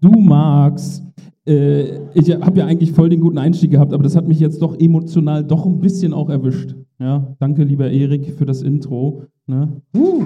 [0.00, 1.04] Du magst.
[1.46, 4.60] Äh, ich habe ja eigentlich voll den guten Einstieg gehabt, aber das hat mich jetzt
[4.60, 6.74] doch emotional doch ein bisschen auch erwischt.
[6.98, 9.24] Ja, danke, lieber Erik, für das Intro.
[9.46, 9.80] Ne?
[9.96, 10.24] Uh.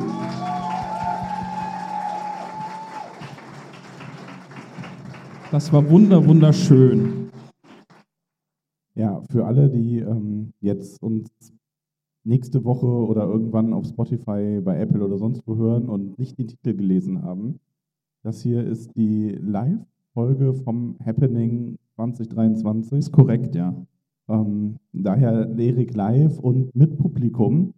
[5.51, 7.31] Das war wunder, wunderschön.
[8.95, 11.31] Ja, für alle, die ähm, jetzt uns
[12.27, 16.49] nächste Woche oder irgendwann auf Spotify, bei Apple oder sonst wo hören und nicht den
[16.49, 17.61] Titel gelesen haben,
[18.23, 22.99] das hier ist die Live-Folge vom Happening 2023.
[22.99, 23.75] Ist korrekt, ja.
[24.29, 27.73] Ähm, daher Lyrik live und mit Publikum,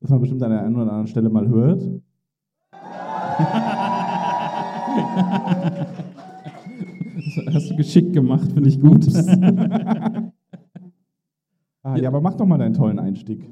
[0.00, 1.82] das man bestimmt an der einen oder anderen Stelle mal hört.
[7.44, 9.08] Das hast du geschickt gemacht, finde ich gut.
[11.82, 13.44] ah, ja, aber mach doch mal deinen tollen Einstieg.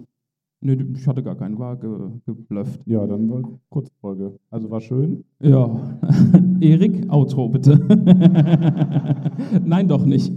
[0.60, 1.90] Nö, ich hatte gar keinen, war ge
[2.24, 2.80] geblufft.
[2.86, 4.38] Ja, dann war Kurzfolge.
[4.50, 5.24] Also war schön.
[5.40, 5.98] Ja.
[6.60, 7.78] Erik, Outro bitte.
[9.64, 10.32] Nein, doch nicht.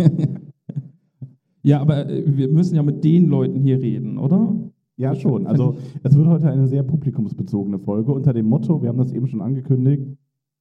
[1.64, 4.54] ja, aber äh, wir müssen ja mit den Leuten hier reden, oder?
[4.98, 5.48] Ja, schon.
[5.48, 9.28] Also es wird heute eine sehr publikumsbezogene Folge unter dem Motto, wir haben das eben
[9.28, 10.04] schon angekündigt,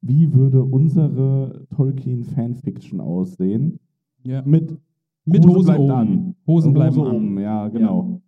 [0.01, 3.81] wie würde unsere Tolkien-Fanfiction aussehen?
[4.23, 4.43] Ja.
[4.47, 4.79] Mit,
[5.25, 5.91] Mit Hose Hosen bleibt oben.
[5.91, 6.35] an.
[6.47, 7.17] Hosen bleiben Hose an.
[7.17, 8.21] oben, ja, genau.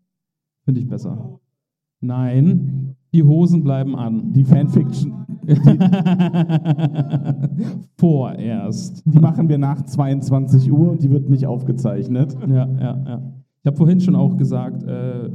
[0.70, 1.40] Finde ich besser.
[2.00, 4.32] Nein, die Hosen bleiben an.
[4.32, 5.26] Die Fanfiction,
[7.96, 9.02] Vorerst.
[9.04, 12.36] die machen wir nach 22 Uhr und die wird nicht aufgezeichnet.
[12.48, 13.32] Ja, ja, ja.
[13.62, 15.28] Ich habe vorhin schon auch gesagt, äh,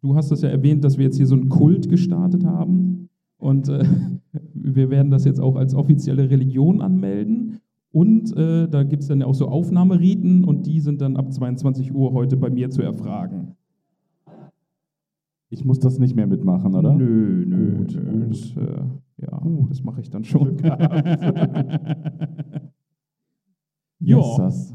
[0.00, 3.08] du hast das ja erwähnt, dass wir jetzt hier so einen Kult gestartet haben.
[3.38, 3.84] Und äh,
[4.52, 7.60] wir werden das jetzt auch als offizielle Religion anmelden.
[7.92, 11.94] Und äh, da gibt es dann auch so Aufnahmeriten und die sind dann ab 22
[11.94, 13.54] Uhr heute bei mir zu erfragen.
[15.52, 16.94] Ich muss das nicht mehr mitmachen, oder?
[16.94, 18.26] Nö, nö, Gut, nö.
[18.30, 18.80] Das, äh,
[19.18, 20.56] ja, das mache ich dann schon.
[24.04, 24.18] Ja.
[24.36, 24.74] das.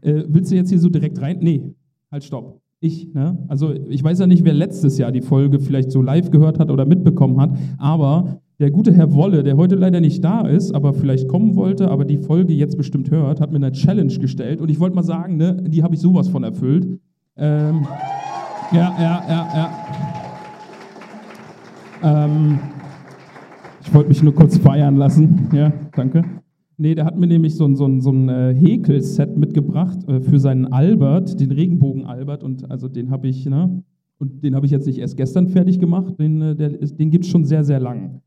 [0.00, 1.38] Äh, willst du jetzt hier so direkt rein?
[1.40, 1.72] Nee,
[2.10, 2.60] halt stopp.
[2.80, 3.38] Ich, ne?
[3.46, 6.68] Also ich weiß ja nicht, wer letztes Jahr die Folge vielleicht so live gehört hat
[6.72, 10.94] oder mitbekommen hat, aber der gute Herr Wolle, der heute leider nicht da ist, aber
[10.94, 14.68] vielleicht kommen wollte, aber die Folge jetzt bestimmt hört, hat mir eine Challenge gestellt und
[14.68, 16.98] ich wollte mal sagen, ne, die habe ich sowas von erfüllt.
[17.36, 17.86] Ähm,
[18.72, 19.70] ja, ja, ja, ja.
[22.02, 22.58] Ähm,
[23.82, 25.48] ich wollte mich nur kurz feiern lassen.
[25.52, 26.24] Ja, danke.
[26.76, 30.20] Nee, der hat mir nämlich so ein, so ein, so ein äh, Häkelset mitgebracht äh,
[30.20, 32.42] für seinen Albert, den Regenbogen Albert.
[32.42, 33.82] Und also den habe ich, ne?
[34.18, 37.30] Und den habe ich jetzt nicht erst gestern fertig gemacht, den, äh, den gibt es
[37.30, 38.20] schon sehr, sehr lang.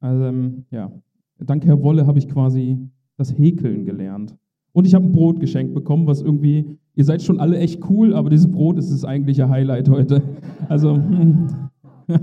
[0.00, 0.92] Also, ähm, ja.
[1.38, 2.78] Dank Herr Wolle habe ich quasi
[3.16, 4.36] das Häkeln gelernt.
[4.72, 8.14] Und ich habe ein Brot geschenkt bekommen, was irgendwie, ihr seid schon alle echt cool,
[8.14, 10.22] aber dieses Brot ist das eigentliche Highlight heute.
[10.68, 11.70] Also, hm,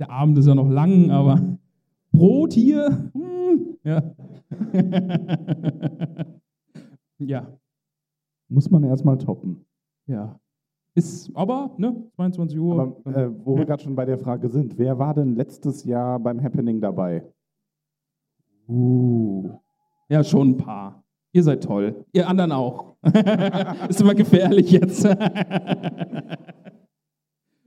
[0.00, 1.40] der Abend ist ja noch lang, aber
[2.10, 3.10] Brot hier.
[3.12, 4.02] Hm, ja.
[7.18, 7.46] ja,
[8.48, 9.64] Muss man erstmal toppen.
[10.06, 10.40] ja.
[10.94, 12.80] Ist aber, ne, 22 Uhr.
[12.80, 16.18] Aber äh, wo wir gerade schon bei der Frage sind, wer war denn letztes Jahr
[16.18, 17.22] beim Happening dabei?
[18.68, 19.50] Uh.
[20.08, 21.04] Ja, schon ein paar.
[21.32, 22.04] Ihr seid toll.
[22.12, 22.96] Ihr anderen auch.
[23.88, 25.04] ist immer gefährlich jetzt.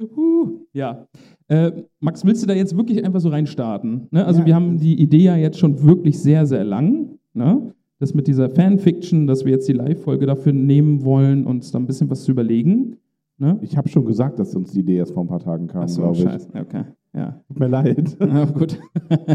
[0.02, 1.08] uh, ja.
[1.48, 4.08] Äh, Max, willst du da jetzt wirklich einfach so reinstarten?
[4.12, 4.26] Ne?
[4.26, 4.46] Also Ja.
[4.48, 7.18] wir haben die Idee ja jetzt schon wirklich sehr, sehr lang.
[7.34, 7.74] Ne?
[8.00, 11.86] Das mit dieser Fanfiction, dass wir jetzt die Live-Folge dafür nehmen wollen, uns da ein
[11.88, 12.98] bisschen was zu überlegen.
[13.38, 13.58] Ne?
[13.62, 16.02] Ich habe schon gesagt, dass uns die Idee erst vor ein paar Tagen kam, Achso,
[16.02, 16.24] glaube ich.
[16.24, 16.50] scheiße.
[16.60, 16.84] Okay.
[17.16, 17.44] Ja.
[17.48, 18.18] Tut mir leid.
[18.20, 18.80] Ja, gut.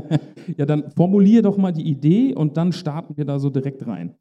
[0.56, 4.14] ja, dann formulier doch mal die Idee und dann starten wir da so direkt rein.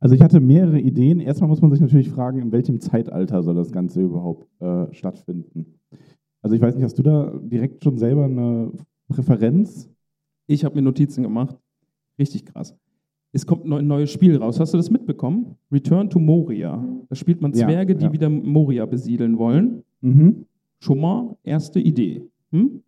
[0.00, 1.20] Also ich hatte mehrere Ideen.
[1.20, 5.78] Erstmal muss man sich natürlich fragen, in welchem Zeitalter soll das Ganze überhaupt äh, stattfinden?
[6.42, 8.72] Also ich weiß nicht, hast du da direkt schon selber eine
[9.08, 9.88] Präferenz?
[10.46, 11.56] Ich habe mir Notizen gemacht.
[12.18, 12.76] Richtig krass.
[13.32, 14.60] Es kommt ein neues Spiel raus.
[14.60, 15.56] Hast du das mitbekommen?
[15.72, 16.84] Return to Moria.
[17.08, 18.12] Da spielt man Ja, Zwerge, die ja.
[18.12, 19.82] wieder Moria besiedeln wollen.
[20.00, 20.46] Mhm.
[20.78, 22.22] Schon mal erste Idee.
[22.52, 22.82] Hm?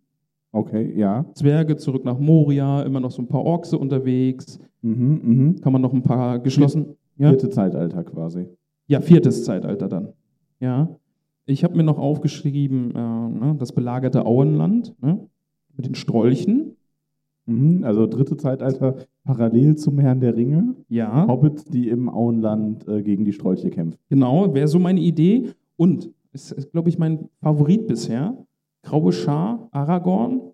[0.51, 1.25] Okay, ja.
[1.33, 4.59] Zwerge zurück nach Moria, immer noch so ein paar Orks unterwegs.
[4.81, 5.61] Mhm, mhm.
[5.61, 6.95] Kann man noch ein paar geschlossen.
[7.17, 8.47] Ja, Vierte Zeitalter quasi.
[8.87, 10.09] ja viertes Zeitalter dann.
[10.59, 10.89] Ja.
[11.45, 15.27] Ich habe mir noch aufgeschrieben, äh, ne, das belagerte Auenland ne,
[15.75, 16.75] mit den Strolchen.
[17.45, 17.83] Mhm.
[17.83, 20.75] Also dritte Zeitalter parallel zum Herrn der Ringe.
[20.87, 21.27] Ja.
[21.27, 23.97] Hobbits, die im Auenland äh, gegen die Strolche kämpfen.
[24.09, 25.51] Genau, wäre so meine Idee.
[25.75, 28.37] Und, ist, ist glaube ich, mein Favorit bisher,
[28.83, 30.53] Graue Schar, Aragorn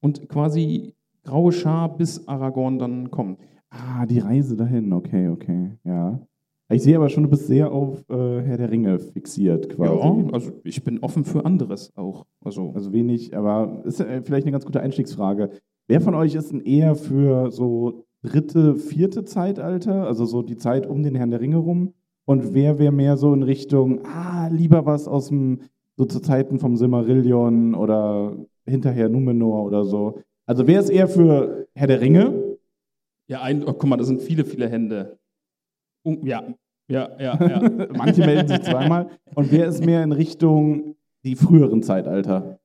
[0.00, 0.94] und quasi
[1.24, 3.40] Graue Schar bis Aragorn dann kommt.
[3.70, 4.92] Ah, die Reise dahin.
[4.92, 6.20] Okay, okay, ja.
[6.68, 9.92] Ich sehe aber schon, du bist sehr auf äh, Herr der Ringe fixiert quasi.
[9.92, 12.26] Ja, also ich bin offen für anderes auch.
[12.44, 15.50] Also, Also wenig, aber ist äh, vielleicht eine ganz gute Einstiegsfrage.
[15.86, 20.86] Wer von euch ist denn eher für so dritte, vierte Zeitalter, also so die Zeit
[20.88, 21.94] um den Herrn der Ringe rum?
[22.24, 25.60] Und wer wäre mehr so in Richtung, ah, lieber was aus dem,
[25.96, 30.20] so zu Zeiten vom Silmarillion oder hinterher Numenor oder so?
[30.46, 32.42] Also wer ist eher für Herr der Ringe?
[33.28, 35.18] ja, ein, oh, guck mal, das sind viele, viele Hände.
[36.04, 36.44] Un- ja,
[36.88, 37.88] ja, ja, ja.
[37.96, 39.08] Manche melden sich zweimal.
[39.34, 40.94] Und wer ist mehr in Richtung
[41.24, 42.60] die früheren Zeitalter?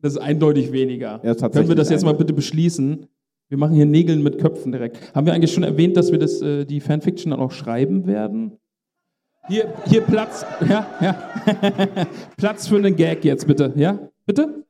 [0.00, 1.20] Das ist eindeutig weniger.
[1.24, 3.06] Ja, Können wir das jetzt mal bitte beschließen?
[3.48, 5.12] Wir machen hier Nägeln mit Köpfen direkt.
[5.14, 8.58] Haben wir eigentlich schon erwähnt, dass wir das, äh, die Fanfiction dann auch schreiben werden?
[9.48, 11.16] Hier, hier Platz, ja, ja.
[12.36, 13.98] Platz für einen Gag jetzt bitte, ja?
[14.26, 14.66] Bitte?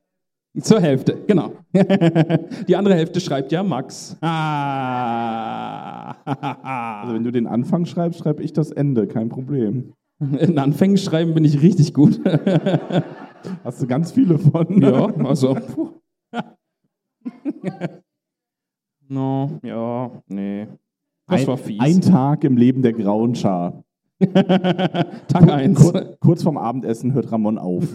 [0.61, 1.53] Zur Hälfte, genau.
[2.69, 4.17] Die andere Hälfte schreibt ja Max.
[4.21, 6.15] Ah.
[7.03, 9.95] Also wenn du den Anfang schreibst, schreibe ich das Ende, kein Problem.
[10.21, 12.21] In Anfängen schreiben bin ich richtig gut.
[13.65, 14.83] Hast du ganz viele von.
[14.83, 15.55] ja, also.
[15.55, 15.91] puh.
[19.09, 20.67] No, ja, nee.
[21.27, 21.81] Das ein, war fies.
[21.81, 23.85] Ein Tag im Leben der grauen Schar.
[25.29, 25.79] Tag 1.
[25.79, 27.85] Kur kurz vorm Abendessen hört Ramon auf.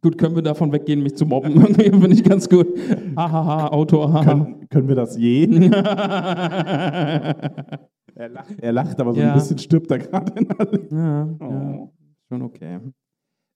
[0.00, 1.60] Gut, können wir davon weggehen, mich zu mobben?
[1.74, 2.66] Finde ich ganz gut.
[3.16, 4.24] Hahaha, Autor, haha.
[4.24, 5.44] können, können wir das je?
[8.16, 9.28] er, lacht, er lacht, aber so Ja.
[9.28, 10.32] ein bisschen stirbt er gerade
[10.90, 11.92] ja, ja, Oh.
[12.28, 12.80] schon okay.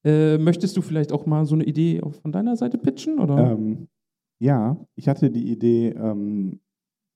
[0.05, 3.19] Äh, möchtest du vielleicht auch mal so eine Idee von deiner Seite pitchen?
[3.19, 3.51] Oder?
[3.51, 3.89] Ähm,
[4.39, 6.61] ja, ich hatte die Idee, ähm,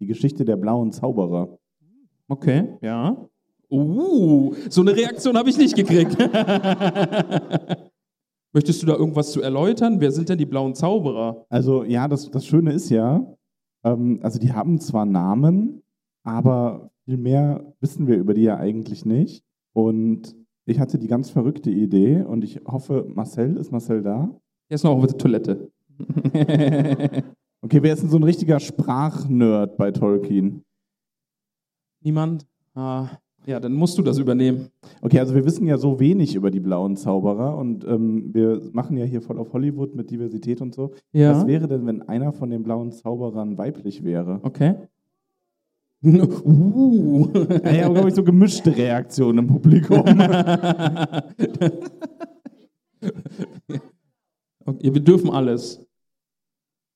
[0.01, 1.57] die Geschichte der blauen Zauberer.
[2.31, 3.17] Okay, ja.
[3.69, 6.17] Uh, so eine Reaktion habe ich nicht gekriegt.
[8.53, 10.01] Möchtest du da irgendwas zu erläutern?
[10.01, 11.45] Wer sind denn die blauen Zauberer?
[11.49, 13.27] Also ja, das, das Schöne ist ja,
[13.85, 15.83] ähm, also die haben zwar Namen,
[16.23, 19.45] aber viel mehr wissen wir über die ja eigentlich nicht.
[19.73, 24.31] Und ich hatte die ganz verrückte Idee und ich hoffe, Marcel, ist Marcel da?
[24.69, 25.73] Er ist noch auf der Toilette.
[27.63, 30.65] Okay, wer ist denn so ein richtiger Sprachnerd bei Tolkien?
[32.03, 32.47] Niemand?
[32.75, 33.09] Ah,
[33.47, 34.69] ja, dann musst du das übernehmen.
[35.01, 38.97] Okay, also wir wissen ja so wenig über die blauen Zauberer und ähm, wir machen
[38.99, 40.93] ja hier voll auf Hollywood mit Diversität und so.
[41.13, 41.35] Ja.
[41.35, 44.41] Was wäre denn, wenn einer von den blauen Zauberern weiblich wäre?
[44.43, 44.75] Okay.
[46.05, 47.29] uh.
[47.65, 50.01] Ja, ja, glaube ich, so gemischte Reaktionen im Publikum.
[54.67, 55.83] okay, wir dürfen alles.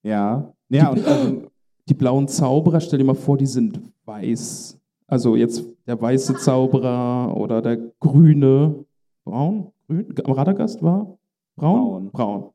[0.03, 0.51] ja.
[0.71, 1.43] Ja, und also,
[1.89, 4.79] Die blauen Zauberer, stell dir mal vor, die sind weiß.
[5.07, 8.85] Also jetzt der weiße Zauberer oder der grüne.
[9.25, 9.73] Braun?
[9.87, 10.15] Grün?
[10.27, 11.19] Radagast war?
[11.57, 12.11] Braun?
[12.11, 12.51] Braun.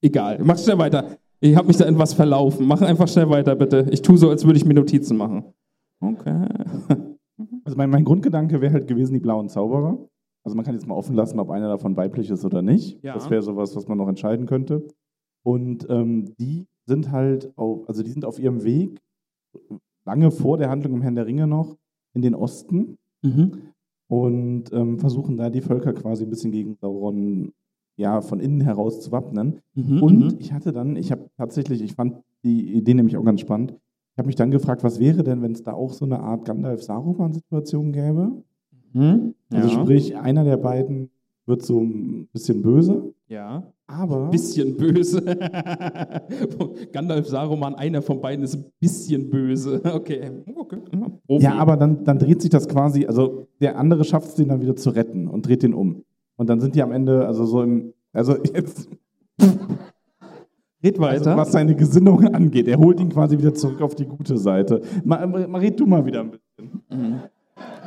[0.00, 0.40] Egal.
[0.44, 1.16] Mach schnell weiter.
[1.40, 2.66] Ich habe mich da in was verlaufen.
[2.66, 3.86] Mach einfach schnell weiter, bitte.
[3.90, 5.44] Ich tue so, als würde ich mir Notizen machen.
[6.00, 6.46] Okay.
[7.64, 9.98] also mein, mein Grundgedanke wäre halt gewesen, die blauen Zauberer.
[10.44, 13.02] Also man kann jetzt mal offen lassen, ob einer davon weiblich ist oder nicht.
[13.02, 13.14] Ja.
[13.14, 14.86] Das wäre sowas, was man noch entscheiden könnte.
[15.42, 19.00] Und ähm, die sind halt auf, also die sind auf ihrem Weg,
[20.06, 21.76] lange vor der Handlung im Herrn der Ringe noch,
[22.14, 23.52] in den Osten Mhm.
[24.08, 27.52] und ähm, versuchen da die Völker quasi ein bisschen gegen Sauron
[27.96, 29.60] ja, von innen heraus zu wappnen.
[29.74, 30.02] Mhm.
[30.02, 30.36] Und mhm.
[30.38, 33.72] ich hatte dann, ich habe tatsächlich, ich fand die Idee nämlich auch ganz spannend.
[34.12, 36.44] Ich habe mich dann gefragt, was wäre denn, wenn es da auch so eine Art
[36.44, 38.32] Gandalf-Saruman-Situation gäbe?
[38.92, 39.34] Mhm.
[39.50, 39.82] Also ja.
[39.82, 41.10] sprich, einer der beiden
[41.46, 43.62] wird so ein bisschen böse, ja.
[43.86, 45.22] Aber Bisschen böse.
[46.92, 49.80] Gandalf Saruman, einer von beiden ist ein bisschen böse.
[49.96, 50.30] Okay.
[50.54, 50.78] okay.
[51.26, 51.44] Profi.
[51.44, 54.60] ja, aber dann, dann dreht sich das quasi, also der andere schafft es den dann
[54.60, 56.04] wieder zu retten und dreht den um.
[56.36, 58.88] Und dann sind die am Ende, also so im, also jetzt,
[60.84, 61.36] Red also weiter.
[61.36, 64.82] was seine Gesinnung angeht, er holt ihn quasi wieder zurück auf die gute Seite.
[65.04, 67.22] Mal, mal red du mal wieder ein bisschen.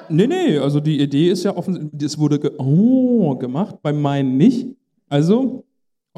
[0.10, 4.38] Nee, nee, also die Idee ist ja offensichtlich, es wurde ge oh, gemacht, bei meinen
[4.38, 4.68] nicht.
[5.08, 5.66] Also,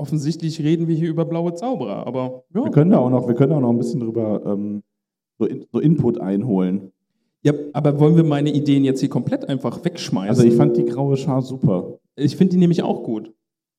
[0.02, 2.64] offensichtlich reden wir hier über blaue Zauberer, aber ja.
[2.66, 4.84] Wir können da auch noch, wir können auch noch ein bisschen drüber ähm,
[5.38, 6.92] so, in, so Input einholen.
[7.44, 7.54] ja.
[7.74, 10.30] Aber wollen wir meine Ideen jetzt hier komplett einfach wegschmeißen?
[10.30, 12.00] Also ich fand die graue Schar super.
[12.16, 13.32] ich finde die nämlich auch gut.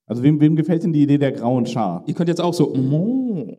[0.06, 2.02] Also wem, wem gefällt denn die Idee der grauen Schar?
[2.06, 2.72] Ihr könnt jetzt auch so.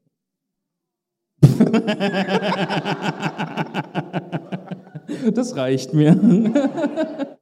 [5.34, 6.18] Das reicht mir.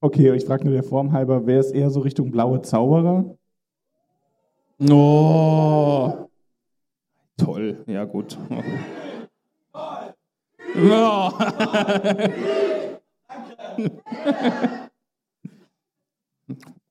[0.00, 3.36] Okay, ich frage nur der Form halber, wäre es eher so Richtung blaue Zauberer?
[4.88, 6.28] Oh.
[7.36, 7.82] Toll.
[7.86, 8.38] Ja, gut.
[10.76, 11.32] Oh.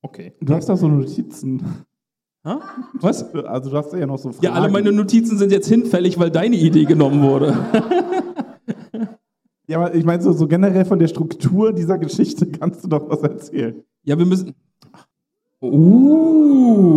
[0.01, 0.33] Okay.
[0.41, 1.85] Du hast da so Notizen.
[2.43, 2.59] Ha?
[2.93, 3.33] Was?
[3.33, 4.43] Also du hast ja noch so Fragen.
[4.45, 7.55] Ja, alle meine Notizen sind jetzt hinfällig, weil deine Idee genommen wurde.
[9.67, 13.09] Ja, aber ich meine so, so generell von der Struktur dieser Geschichte kannst du doch
[13.09, 13.83] was erzählen.
[14.03, 14.55] Ja, wir müssen.
[15.61, 16.87] Uh.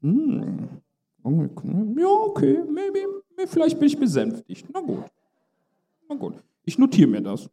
[0.00, 0.68] Hm.
[1.24, 3.00] Ja, okay, maybe,
[3.46, 4.66] vielleicht bin ich besänftigt.
[4.72, 5.04] Na gut.
[6.08, 6.34] Na gut.
[6.64, 7.50] Ich notiere mir das.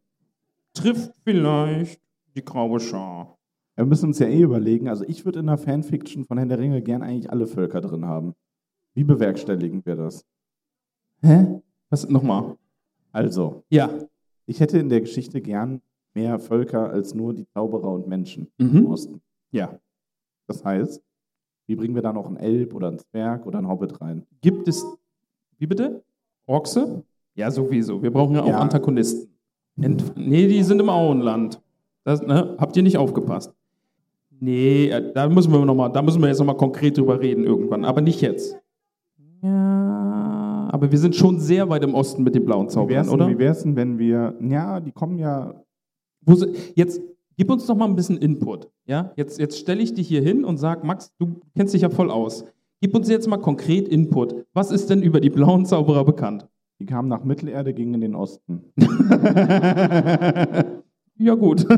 [0.74, 2.02] Trifft vielleicht
[2.36, 3.38] die graue Schar.
[3.76, 6.50] Ja, wir müssen uns ja eh überlegen, also ich würde in einer Fanfiction von Herrn
[6.50, 8.34] der Ringe gern eigentlich alle Völker drin haben.
[8.94, 10.26] Wie bewerkstelligen wir das?
[11.22, 11.62] Hä?
[11.90, 12.08] Was?
[12.10, 12.58] Nochmal.
[13.12, 13.90] Also, Ja.
[14.46, 15.82] ich hätte in der Geschichte gern
[16.14, 18.78] mehr Völker als nur die Zauberer und Menschen Mhm.
[18.78, 19.22] im Osten.
[19.52, 19.80] Ja.
[20.48, 21.02] Das heißt,
[21.68, 24.26] wie bringen wir da noch einen Elb oder einen Zwerg oder einen Hobbit rein?
[24.42, 24.86] Gibt es.
[25.58, 26.04] Wie bitte?
[26.48, 27.04] Orkse?
[27.36, 28.02] Ja, sowieso.
[28.02, 28.60] Wir brauchen ja auch Ja.
[28.60, 29.30] Antagonisten.
[29.82, 31.62] Ent nee, die sind im Auenland.
[32.04, 32.56] Das, ne?
[32.58, 33.54] Habt ihr nicht aufgepasst?
[34.42, 37.44] Nee, äh, da müssen wir noch mal, da müssen wir jetzt nochmal konkret drüber reden
[37.44, 38.58] irgendwann, aber nicht jetzt.
[39.42, 39.89] Ja,
[40.70, 43.28] aber wir sind schon sehr weit im Osten mit den blauen Zauberern, oder?
[43.28, 45.54] wie wär's denn, wenn wir, ja, die kommen ja,
[46.76, 47.02] jetzt
[47.38, 48.70] gib uns noch mal ein bisschen Input.
[48.86, 49.12] Ja?
[49.16, 52.12] Jetzt, jetzt stelle ich dich hier hin und sag, Max, du kennst dich ja voll
[52.12, 52.46] aus.
[52.82, 54.46] Gib uns jetzt mal konkret Input.
[54.54, 56.48] Was ist denn über die blauen Zauberer bekannt?
[56.80, 58.64] die kamen nach Mittelerde, gingen in den Osten.
[61.18, 61.66] ja, gut.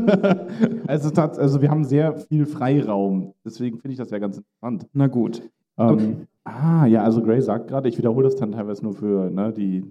[0.87, 4.87] Also, also wir haben sehr viel Freiraum, deswegen finde ich das ja ganz interessant.
[4.91, 5.41] Na gut.
[5.89, 6.27] Ähm.
[6.43, 9.85] Ah, ja, also Gray sagt gerade, ich wiederhole das dann teilweise nur für ne, die,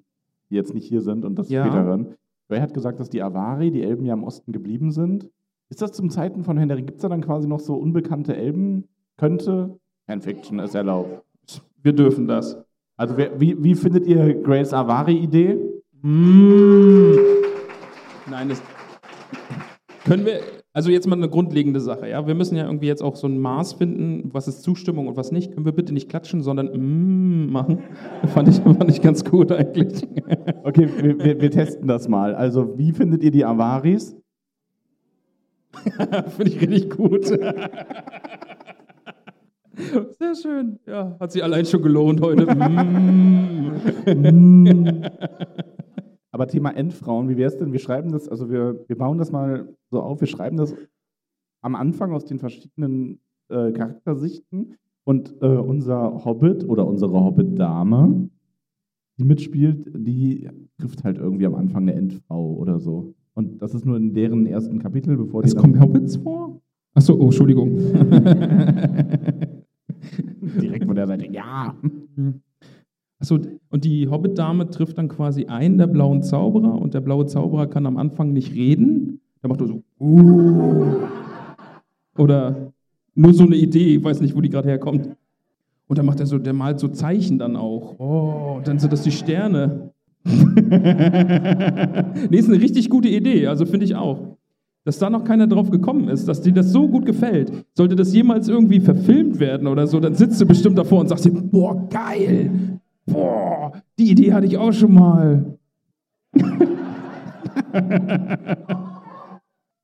[0.51, 1.65] die jetzt nicht hier sind und das Ja.
[1.65, 2.15] später hören.
[2.49, 5.31] Gray hat gesagt, dass die Avari, die Elben ja im Osten geblieben sind.
[5.69, 6.83] Ist das zum Zeiten von Henry?
[6.83, 8.89] Gibt es da dann quasi noch so unbekannte Elben?
[9.17, 9.79] Könnte?
[10.07, 11.23] Fanfiction ist erlaubt.
[11.83, 12.61] Wir dürfen das.
[12.97, 15.57] Also wer, wie, wie findet ihr Grays Avari-Idee?
[16.03, 17.15] Mm.
[18.29, 18.61] Nein, das
[20.05, 20.41] können wir.
[20.73, 22.29] Also jetzt mal eine grundlegende Sache, ja.
[22.29, 25.33] Wir müssen ja irgendwie jetzt auch so ein Maß finden, was ist Zustimmung und was
[25.33, 25.53] nicht.
[25.53, 27.81] Können wir bitte nicht klatschen, sondern mm machen.
[28.35, 30.07] Fand ich, fand ich ganz gut eigentlich.
[30.63, 32.35] Okay, wir, wir, wir testen das mal.
[32.35, 34.15] Also wie findet ihr die Avaris?
[36.37, 37.25] Finde ich richtig gut.
[37.27, 37.41] Sehr
[40.41, 40.79] schön.
[40.87, 42.47] Ja, hat sich allein schon gelohnt heute.
[44.15, 45.03] Mm.
[46.41, 47.71] Aber Thema Endfrauen, wie wäre es denn?
[47.71, 50.75] Wir schreiben das, also wir, wir bauen das mal so auf, wir schreiben das
[51.61, 53.21] am Anfang aus den verschiedenen
[53.51, 58.31] äh, Charaktersichten und äh, unser Hobbit oder unsere Hobbit-Dame,
[59.19, 63.13] die mitspielt, die trifft halt irgendwie am Anfang eine Endfrau oder so.
[63.35, 66.59] Und das ist nur in deren ersten Kapitel, bevor Es die kommen Hobbits vor?
[66.95, 67.77] Achso, oh, Entschuldigung.
[70.41, 71.77] direkt von der Seite, ja.
[73.21, 77.67] Achso, und die Hobbit-Dame trifft dann quasi einen der blauen Zauberer und der blaue Zauberer
[77.67, 79.21] kann am Anfang nicht reden.
[79.43, 79.83] Der macht nur so.
[80.01, 80.97] Uh.
[82.17, 82.73] Oder
[83.15, 85.11] nur so eine Idee, ich weiß nicht, wo die gerade herkommt.
[85.87, 87.99] Und dann macht er so, der malt so Zeichen dann auch.
[87.99, 89.91] Oh, dann sind das die Sterne.
[90.25, 94.39] nee, ist eine richtig gute Idee, also finde ich auch.
[94.85, 97.53] Dass da noch keiner drauf gekommen ist, dass dir das so gut gefällt.
[97.75, 101.27] Sollte das jemals irgendwie verfilmt werden oder so, dann sitzt du bestimmt davor und sagst
[101.27, 102.81] dir, boah, geil.
[103.13, 105.59] Boah, die Idee hatte ich auch schon mal.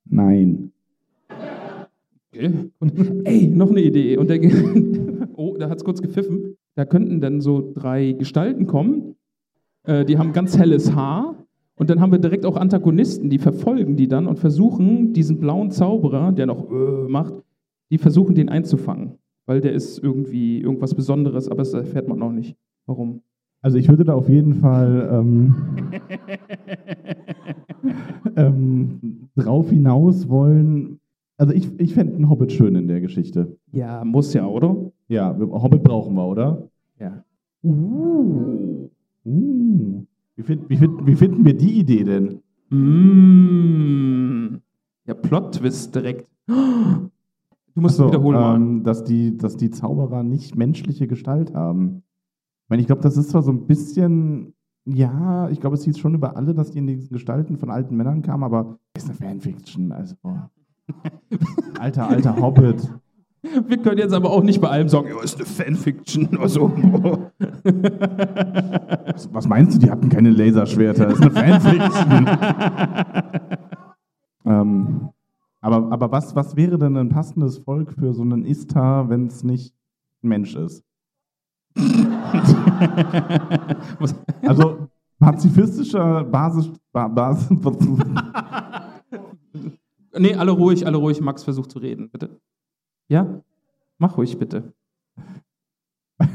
[0.04, 0.73] Nein.
[2.33, 2.71] Okay.
[2.78, 4.16] Und, ey, noch eine Idee.
[4.16, 4.40] Und der,
[5.37, 6.56] oh, da hat es kurz gepfiffen.
[6.75, 9.16] Da könnten dann so drei Gestalten kommen.
[9.85, 11.47] Äh, die haben ganz helles Haar.
[11.76, 15.71] Und dann haben wir direkt auch Antagonisten, die verfolgen die dann und versuchen, diesen blauen
[15.71, 17.35] Zauberer, der noch äh, macht,
[17.90, 19.18] die versuchen, den einzufangen.
[19.45, 22.56] Weil der ist irgendwie irgendwas Besonderes, aber das erfährt man noch nicht.
[22.87, 23.23] Warum?
[23.62, 25.55] Also ich würde da auf jeden Fall ähm,
[28.37, 31.00] ähm, drauf hinaus wollen.
[31.37, 33.57] Also ich, ich fände einen Hobbit schön in der Geschichte.
[33.73, 34.93] Ja, muss ja, oder?
[35.09, 36.69] Ja, Hobbit brauchen wir, oder?
[36.99, 37.25] Ja.
[37.64, 38.88] Uh.
[39.25, 42.40] Wie, find, wie, find, wie finden wir die Idee denn?
[42.71, 44.59] Mm.
[45.07, 46.28] Ja, Plot-Twist direkt.
[47.75, 52.05] Du musst So, wiederholen ähm, dass, die, dass die Zauberer nicht menschliche Gestalt haben.
[52.66, 54.52] Ich meine, ich glaube, das ist zwar so ein bisschen,
[54.87, 57.96] ja, ich glaube, es hieß schon über alle, dass die in diesen Gestalten von alten
[57.96, 60.16] Männern kamen, aber ist eine Fanfiction, also.
[61.78, 62.92] alter, alter Hobbit.
[63.68, 66.73] Wir können jetzt aber auch nicht bei allem sagen, ja, ist eine Fanfiction oder so.
[69.12, 71.06] Was, was meinst du, die hatten keine Laserschwerter?
[71.06, 72.26] Das ist eine Fanfiction.
[74.44, 75.11] ähm,
[75.61, 79.44] aber aber was, was wäre denn ein passendes Volk für so einen Istar, wenn es
[79.44, 79.73] nicht
[80.25, 80.82] ein Mensch ist?
[84.42, 86.71] Also pazifistischer Basis.
[86.92, 87.49] Ba, Basis
[90.18, 91.21] nee, alle ruhig, alle ruhig.
[91.21, 92.40] Max versucht zu reden, bitte.
[93.09, 93.40] Ja?
[93.99, 94.73] Mach ruhig, bitte.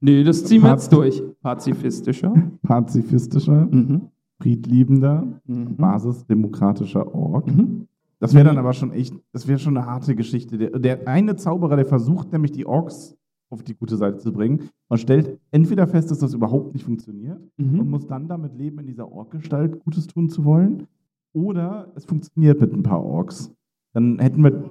[0.00, 1.22] nee, das ziehen wir jetzt durch.
[1.42, 2.32] Pazifistischer.
[2.62, 4.08] pazifistischer, Mhm.
[4.40, 5.76] friedliebender, Mhm.
[5.76, 7.46] basisdemokratischer Ork.
[7.46, 7.86] Mhm.
[8.18, 10.58] Das wäre dann aber schon echt, das wäre schon eine harte Geschichte.
[10.58, 13.16] Der, der eine Zauberer, der versucht nämlich die Orks
[13.50, 17.40] auf die gute Seite zu bringen und stellt entweder fest, dass das überhaupt nicht funktioniert
[17.58, 17.90] und Mhm.
[17.90, 20.86] muss dann damit leben, in dieser Ork-Gestalt Gutes tun zu wollen.
[21.32, 23.52] Oder es funktioniert mit ein paar Orks.
[23.92, 24.70] Dann hätten wir.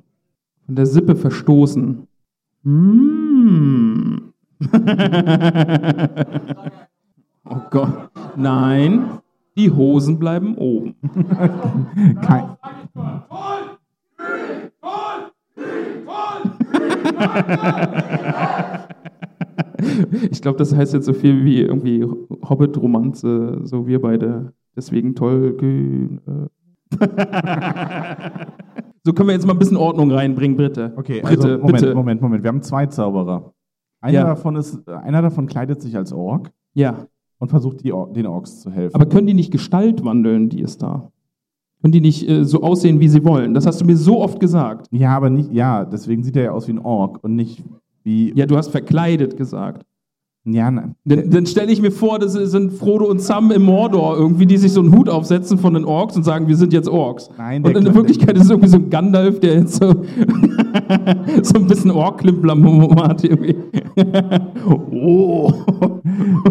[0.66, 2.08] Von der Sippe verstoßen.
[2.64, 4.18] Mm.
[7.46, 8.12] oh Gott.
[8.36, 9.20] Nein,
[9.58, 10.96] die Hosen bleiben oben.
[12.22, 12.58] Kein,
[20.32, 22.06] Ich glaube, das heißt jetzt so viel wie irgendwie
[22.48, 24.54] Hobbit-Romanze, so wir beide.
[24.76, 26.22] Deswegen Tolkien.
[26.28, 26.48] äh.
[29.04, 30.94] so können wir jetzt mal ein bisschen Ordnung reinbringen, bitte.
[30.98, 31.96] okay, bitte, also Moment, bitte.
[31.96, 32.44] Moment, Moment.
[32.44, 33.54] Wir haben zwei Zauberer.
[34.02, 34.24] Einer, Ja.
[34.26, 37.06] davon ist, einer davon kleidet sich als Ork Ja,
[37.40, 38.96] und versucht die Or den Orks zu helfen.
[38.96, 41.12] aber können die nicht Gestalt wandeln, die ist da?
[41.82, 43.54] Können die nicht äh, so aussehen, wie sie wollen?
[43.54, 44.88] Das hast du mir so oft gesagt.
[44.92, 47.64] ja, aber nicht, ja, deswegen sieht er ja aus wie ein Ork und nicht
[48.10, 48.34] wie.
[48.36, 49.86] Ja, du hast verkleidet gesagt.
[50.46, 54.18] ja na, Dann, dann stelle ich mir vor, das sind Frodo und Sam im Mordor
[54.18, 56.90] irgendwie, die sich so einen Hut aufsetzen von den Orks und sagen, wir sind jetzt
[56.90, 57.30] Orks.
[57.38, 59.88] Nein, und in Kle- Wirklichkeit ist es irgendwie so ein Gandalf, der jetzt so,
[61.44, 63.24] so ein bisschen Ork-Klimplam hat.
[63.24, 63.56] Irgendwie.
[64.92, 65.52] oh.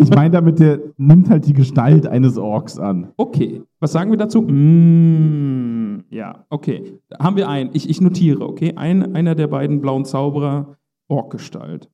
[0.00, 3.08] ich meine damit, der nimmt halt die Gestalt eines Orks an.
[3.16, 4.42] Okay, was sagen wir dazu?
[4.42, 6.98] Mm, ja, okay.
[7.18, 7.70] Haben wir einen.
[7.72, 8.74] Ich, ich notiere, okay?
[8.76, 10.76] Ein, einer der beiden blauen Zauberer,
[11.08, 11.90] Orkgestalt.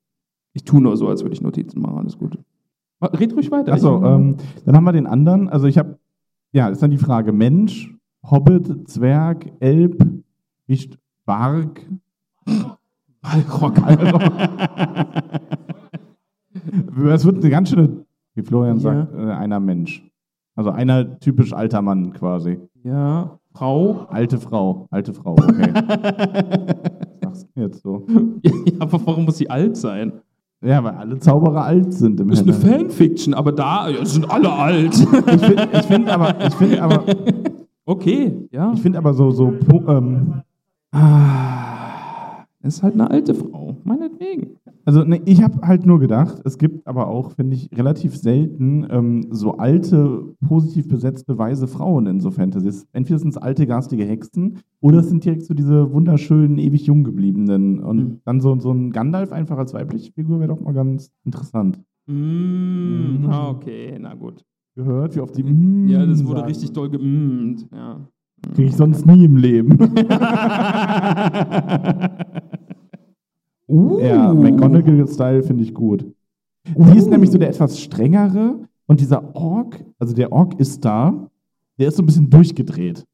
[0.53, 1.99] Ich tue nur so, als würde ich Notizen machen.
[1.99, 2.39] Alles gut.
[3.03, 3.73] Red ruhig weiter.
[3.73, 5.49] Achso, ähm, dann haben wir den anderen.
[5.49, 5.99] Also ich habe,
[6.53, 10.07] ja, ist dann die Frage: Mensch, Hobbit, Zwerg, Elb,
[10.67, 11.87] Wicht, Bark.
[13.23, 13.75] Balrog.
[17.13, 18.83] Es wird eine ganz schöne, wie Florian Ja.
[18.83, 20.07] sagt, äh, einer Mensch.
[20.55, 22.61] Also einer typisch alter Mann quasi.
[22.85, 24.07] Ja, Frau.
[24.11, 25.73] Alte Frau, alte Frau, okay.
[27.23, 28.07] Was sagst du jetzt so?
[28.43, 30.13] Ja, aber warum muss sie alt sein?
[30.63, 32.55] Ja, weil alle Zauberer alt sind im Das ist eine.
[32.55, 34.95] Fanfiction, aber da ja, sind alle alt.
[34.99, 35.07] Ich
[35.43, 37.05] finde ich find aber, ich find aber,
[37.87, 38.73] Okay, ja.
[38.73, 39.53] ich find aber so, so
[39.89, 40.43] ähm,
[40.91, 41.94] Ah,
[42.65, 44.57] ist halt eine alte Frau, meinetwegen.
[44.87, 48.87] Also ne, ich habe halt nur gedacht, es gibt aber auch, finde ich, relativ selten
[48.91, 52.87] ähm, so alte, positiv besetzte, weise Frauen in so Fantasies.
[52.93, 57.05] Entweder sind es alte, garstige Hexen oder es sind direkt so diese wunderschönen, ewig jung
[57.05, 57.81] gebliebenen.
[57.81, 58.21] Und Mhm.
[58.25, 61.81] dann so, so ein Gandalf einfach als weibliche Figur wäre doch mal ganz interessant.
[62.07, 64.45] Mm, ah, okay, na gut.
[64.77, 66.49] Gehört, wie oft die mm Ja, das wurde sagen.
[66.49, 67.67] richtig doll gemmt.
[67.73, 68.07] Ja.
[68.55, 69.79] Kriege ich sonst nie im Leben.
[73.69, 73.99] Uh.
[74.05, 76.05] Ja, McGonagall-Style finde ich gut.
[76.67, 81.29] Die ist nämlich so der etwas strengere und dieser Ork, also der Ork ist da,
[81.79, 83.05] der ist so ein bisschen durchgedreht.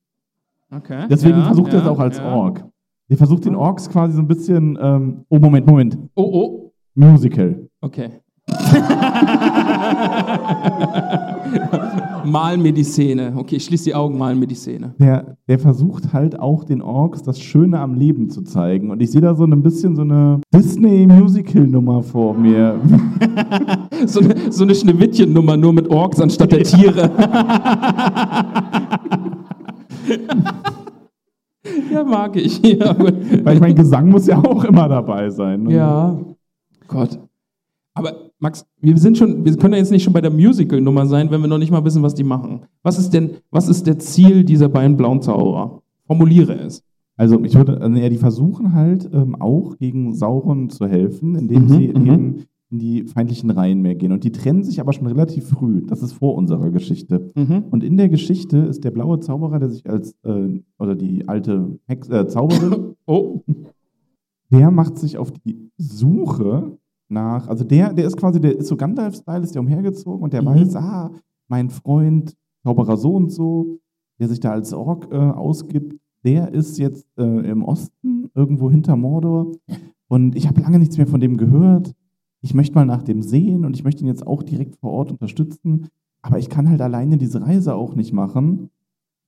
[0.70, 1.06] Okay.
[1.08, 2.32] Deswegen ja, versucht er es ja, auch als ja.
[2.32, 2.64] Ork.
[3.08, 6.72] Der versucht den Orks quasi so ein bisschen, ähm, oh Moment, Moment, Oh, oh.
[6.94, 7.68] Musical.
[7.80, 8.10] Okay.
[12.24, 13.32] mal mir die Szene.
[13.36, 14.94] Okay, ich schließe die Augen, mal mir die Szene.
[14.98, 18.90] Der, der versucht halt auch den Orks das Schöne am Leben zu zeigen.
[18.90, 22.80] Und ich sehe da so ein bisschen so eine Disney-Musical-Nummer vor mir.
[24.06, 27.10] So eine, so eine Schneewittchen-Nummer, nur mit Orks anstatt der Tiere.
[31.92, 32.62] ja, mag ich.
[32.62, 32.96] Ja.
[32.98, 35.64] Weil ich mein Gesang muss ja auch immer dabei sein.
[35.64, 35.74] ne?
[35.74, 36.18] Ja.
[36.88, 37.18] Gott.
[37.92, 41.30] Aber Max, wir sind schon, wir können ja jetzt nicht schon bei der Musical-Nummer sein,
[41.30, 42.62] wenn wir noch nicht mal wissen, was die machen.
[42.82, 45.82] Was ist denn, was ist der Ziel dieser beiden blauen Zauberer?
[46.06, 46.82] Formuliere es.
[47.16, 51.64] Also ich würde, also, ja, die versuchen halt ähm, auch gegen Sauron zu helfen, indem
[51.64, 52.06] Mhm, sie mhm.
[52.06, 54.12] eben in die feindlichen Reihen mehr gehen.
[54.12, 55.82] Und die trennen sich aber schon relativ früh.
[55.86, 57.30] Das ist vor unserer Geschichte.
[57.34, 57.64] Mhm.
[57.70, 61.78] Und in der Geschichte ist der blaue Zauberer, der sich als, äh, oder die alte
[61.86, 63.42] Hex, äh, Zauberin, Oh,
[64.50, 66.78] der macht sich auf die Suche
[67.10, 70.42] nach, also der, der ist quasi, der ist so Gandalf-Style, ist der umhergezogen und der
[70.42, 70.46] Mhm.
[70.46, 71.10] weiß, ah,
[71.48, 73.78] mein Freund, Zauberer so und so,
[74.18, 78.96] der sich da als Ork äh, ausgibt, der ist jetzt äh, im Osten, irgendwo hinter
[78.96, 79.52] Mordor
[80.08, 81.94] und ich habe lange nichts mehr von dem gehört.
[82.42, 85.10] Ich möchte mal nach dem sehen und ich möchte ihn jetzt auch direkt vor Ort
[85.10, 85.88] unterstützen,
[86.22, 88.70] aber ich kann halt alleine diese Reise auch nicht machen.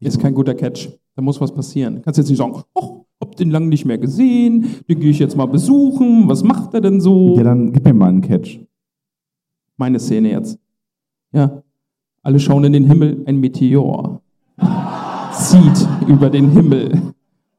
[0.01, 0.99] ist kein guter Catch.
[1.15, 2.03] Da muss was passieren.
[2.03, 5.37] Kannst jetzt nicht sagen, oh, hab den lange nicht mehr gesehen, den gehe ich jetzt
[5.37, 6.29] mal besuchen.
[6.29, 7.37] Was macht er denn so?
[7.37, 8.61] Ja, dann gib mir mal einen Catch.
[9.79, 10.59] Meine Szene jetzt.
[11.33, 11.63] Ja.
[12.23, 14.21] Alle schauen in den Himmel, ein Meteor
[15.33, 17.15] zieht über den Himmel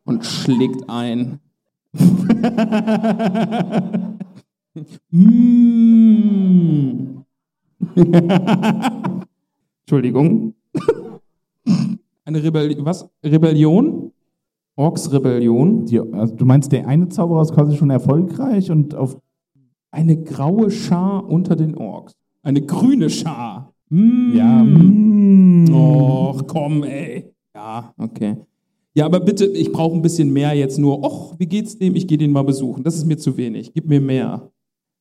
[0.05, 1.39] und schlägt ein.
[5.11, 7.23] Mm.
[9.85, 10.55] Entschuldigung.
[12.25, 12.83] Eine Rebellion.
[12.83, 13.07] Was?
[13.23, 14.02] Rebellion?
[14.75, 15.85] Orks-Rebellion?
[15.85, 19.17] Die, also du meinst, der eine Zauberer ist quasi schon erfolgreich und auf
[19.91, 22.13] Eine graue Schar unter den Orks.
[22.41, 23.73] Eine grüne Schar.
[23.89, 24.35] Mm.
[24.35, 25.71] Ja, mm.
[25.71, 27.31] Och, komm, ey.
[27.53, 28.37] Ja, okay.
[28.95, 31.03] Ja, aber bitte, ich brauche ein bisschen mehr jetzt nur.
[31.03, 31.95] Och, wie geht's dem?
[31.95, 32.83] Ich gehe den mal besuchen.
[32.83, 33.71] Das ist mir zu wenig.
[33.73, 34.51] Gib mir mehr.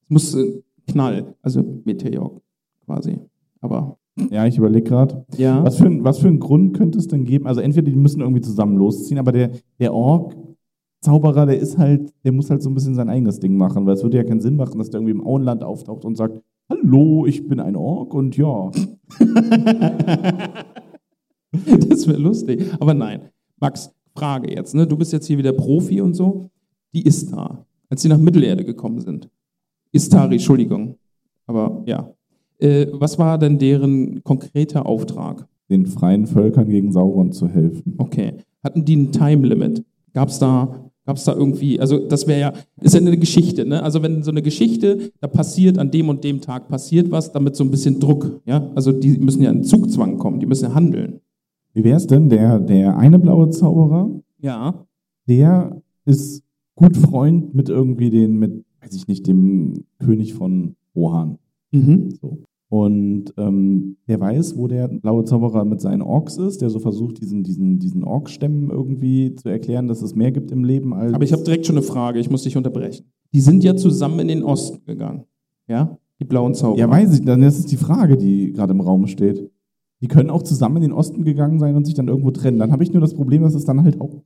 [0.02, 2.40] Es muss äh, Knall, also Meteor
[2.84, 3.18] quasi.
[3.60, 3.98] Aber
[4.30, 5.24] Ja, ich überlege gerade.
[5.36, 5.64] ja.
[5.64, 7.46] Was für, ein, was für einen Grund könnte es denn geben?
[7.46, 12.32] Also entweder die müssen irgendwie zusammen losziehen, aber der, der Ork-Zauberer, der ist halt, der
[12.32, 14.56] muss halt so ein bisschen sein eigenes Ding machen, weil es würde ja keinen Sinn
[14.56, 18.36] machen, dass der irgendwie im Auenland auftaucht und sagt, hallo, ich bin ein Ork und
[18.36, 18.70] ja.
[21.88, 22.64] Das wäre lustig.
[22.80, 23.28] Aber nein.
[23.60, 24.74] Max, Frage jetzt.
[24.74, 24.86] Ne?
[24.86, 26.50] Du bist jetzt hier wieder Profi und so.
[26.94, 29.28] Die Istar, als sie nach Mittelerde gekommen sind.
[29.92, 30.96] Istari, Entschuldigung.
[31.46, 32.10] Aber ja.
[32.62, 35.46] Äh, was war denn deren konkreter Auftrag?
[35.68, 37.94] Den freien Völkern gegen Sauron zu helfen.
[37.98, 38.34] Okay.
[38.62, 39.84] Hatten die ein Time Limit?
[40.12, 43.82] Gab es da, gab's da irgendwie, also das wäre ja, ist ja eine Geschichte, ne?
[43.82, 47.56] Also wenn so eine Geschichte, da passiert an dem und dem Tag passiert was, damit
[47.56, 48.70] so ein bisschen Druck, ja?
[48.74, 51.20] Also die müssen ja in Zugzwang kommen, die müssen ja handeln.
[51.72, 54.84] Wie wäre es denn, der, der eine blaue Zauberer, Ja.
[55.26, 56.42] der ist
[56.74, 61.38] gut Freund mit irgendwie den, mit, weiß ich nicht, dem König von Rohan.
[61.72, 62.10] Mhm.
[62.20, 62.38] So.
[62.72, 67.20] Und ähm, der weiß, wo der blaue Zauberer mit seinen Orks ist, der so versucht,
[67.20, 71.12] diesen, diesen, diesen Ork-Stämmen irgendwie zu erklären, dass es mehr gibt im Leben als.
[71.12, 73.04] Aber ich habe direkt schon eine Frage, ich muss dich unterbrechen.
[73.34, 75.24] Die sind ja zusammen in den Osten gegangen.
[75.68, 75.98] Ja?
[76.18, 76.78] Die blauen Zauberer.
[76.78, 79.50] Ja, weiß ich, dann ist es die Frage, die gerade im Raum steht.
[80.00, 82.58] Die können auch zusammen in den Osten gegangen sein und sich dann irgendwo trennen.
[82.58, 84.22] Dann habe ich nur das Problem, dass es dann halt auch.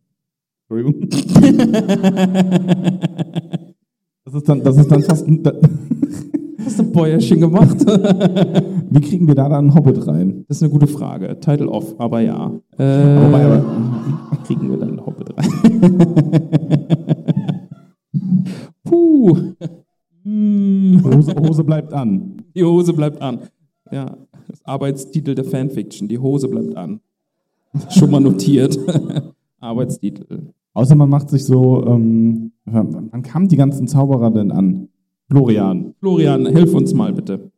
[0.68, 1.08] Entschuldigung.
[4.24, 5.24] Das ist dann, das ist dann fast.
[6.66, 7.76] Ein- Hast du Bäuerchen gemacht?
[8.90, 10.44] Wie kriegen wir da dann einen Hobbit rein?
[10.48, 11.38] Das ist eine gute Frage.
[11.40, 12.52] Title off, aber ja.
[12.78, 13.64] Äh, Wobei, aber,
[14.44, 15.46] kriegen wir dann einen Hobbit rein?
[18.84, 19.36] Puh.
[20.22, 21.00] Hm.
[21.04, 22.36] Hose, Hose bleibt an.
[22.54, 23.38] Die Hose bleibt an.
[23.90, 24.16] Ja,
[24.48, 26.08] das Arbeitstitel der Fanfiction.
[26.08, 27.00] Die Hose bleibt an.
[27.90, 28.78] Schon mal notiert.
[29.60, 30.52] Arbeitstitel.
[30.74, 34.88] Außer man macht sich so, ähm, wann kamen die ganzen Zauberer denn an?
[35.28, 35.94] Florian.
[36.00, 37.50] Florian, hilf uns mal bitte.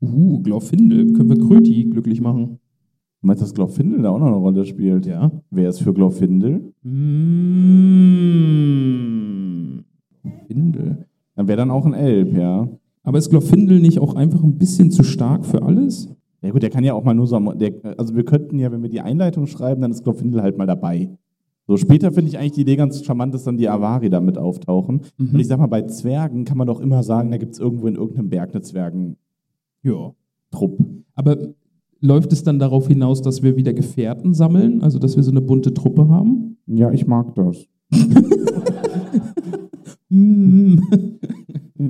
[0.00, 1.12] Uh, Glorfindel.
[1.12, 2.58] Können wir Kröti glücklich machen?
[3.20, 5.06] Du meinst, dass Glorfindel da auch noch eine Rolle spielt?
[5.06, 5.30] Ja.
[5.50, 6.72] Wer ist für Glorfindel?
[8.46, 9.80] Mm.
[10.46, 11.06] Findel.
[11.34, 12.68] Dann wäre dann auch ein Elb, ja.
[13.02, 16.08] Aber ist Glorfindel nicht auch einfach ein bisschen zu stark für alles?
[16.42, 18.70] Ja gut, der kann ja auch mal nur so, am- der, also wir könnten ja,
[18.72, 21.10] wenn wir die Einleitung schreiben, dann ist Glorfindel halt mal dabei.
[21.66, 24.38] So später finde ich eigentlich die Idee ganz charmant, dass dann die Avari da mit
[24.38, 25.02] auftauchen.
[25.18, 25.30] Mhm.
[25.34, 27.88] Und ich sag mal, bei Zwergen kann man doch immer sagen, da gibt es irgendwo
[27.88, 29.16] in irgendeinem Berg eine Zwergentrupp.
[29.82, 30.12] Ja.
[31.14, 31.36] Aber
[32.00, 35.40] läuft es dann darauf hinaus, dass wir wieder Gefährten sammeln, also dass wir so eine
[35.40, 36.58] bunte Truppe haben?
[36.66, 37.66] Ja, ich mag das.
[40.08, 40.78] Mm.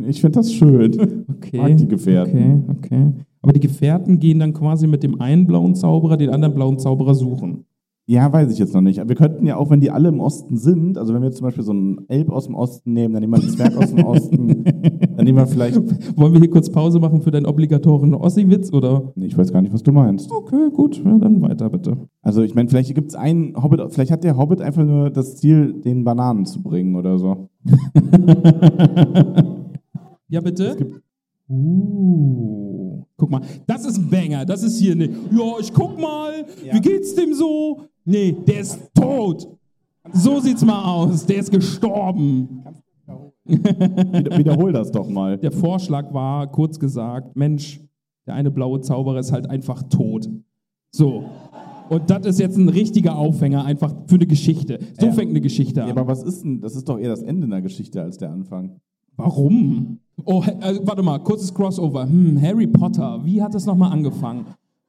[0.09, 1.25] Ich finde das schön.
[1.29, 1.59] Okay.
[1.59, 2.65] Mag die Gefährten.
[2.69, 3.13] Okay, okay.
[3.43, 7.15] Aber die Gefährten gehen dann quasi mit dem einen blauen Zauberer den anderen blauen Zauberer
[7.15, 7.67] suchen.
[8.09, 8.99] Ja, weiß ich jetzt noch nicht.
[9.07, 11.65] Wir könnten ja auch, wenn die alle im Osten sind, also wenn wir zum Beispiel
[11.65, 14.65] so einen Elb aus dem Osten nehmen, dann nehmen wir einen Zwerg aus dem Osten,
[15.17, 15.77] dann nehmen wir vielleicht.
[16.17, 19.13] Wollen wir hier kurz Pause machen für deinen obligatorischen Ossi-Witz, oder?
[19.17, 20.31] Nee, ich weiß gar nicht, was du meinst.
[20.31, 21.97] Okay, gut, ja, dann weiter bitte.
[22.23, 25.37] Also ich meine, vielleicht gibt es einen Hobbit, vielleicht hat der Hobbit einfach nur das
[25.37, 27.49] Ziel, den Bananen zu bringen oder so.
[30.29, 31.01] Ja, bitte?
[31.49, 34.45] Uh, guck mal, das ist ein Banger.
[34.45, 35.09] Das ist hier ne.
[35.31, 36.45] Ja, ich guck mal.
[36.73, 37.83] Wie geht's dem so?
[38.07, 39.49] Nee, der ist tot.
[40.13, 41.27] So sieht's mal aus.
[41.27, 42.63] Der ist gestorben.
[43.45, 45.37] Wieder, wiederhol das doch mal.
[45.39, 47.81] Der Vorschlag war, kurz gesagt, Mensch,
[48.27, 50.29] der eine blaue Zauberer ist halt einfach tot.
[50.93, 51.25] So.
[51.89, 54.81] Und das ist jetzt ein richtiger Aufhänger einfach für eine Geschichte.
[54.99, 55.13] So Ja.
[55.13, 55.93] fängt eine Geschichte Ja, an.
[55.93, 58.81] aber was ist denn, das ist doch eher das Ende einer Geschichte als der Anfang.
[59.17, 59.99] Warum?
[60.25, 62.05] Oh, äh, warte mal, kurzes Crossover.
[62.09, 64.47] Hm, Harry Potter, wie hat das nochmal angefangen?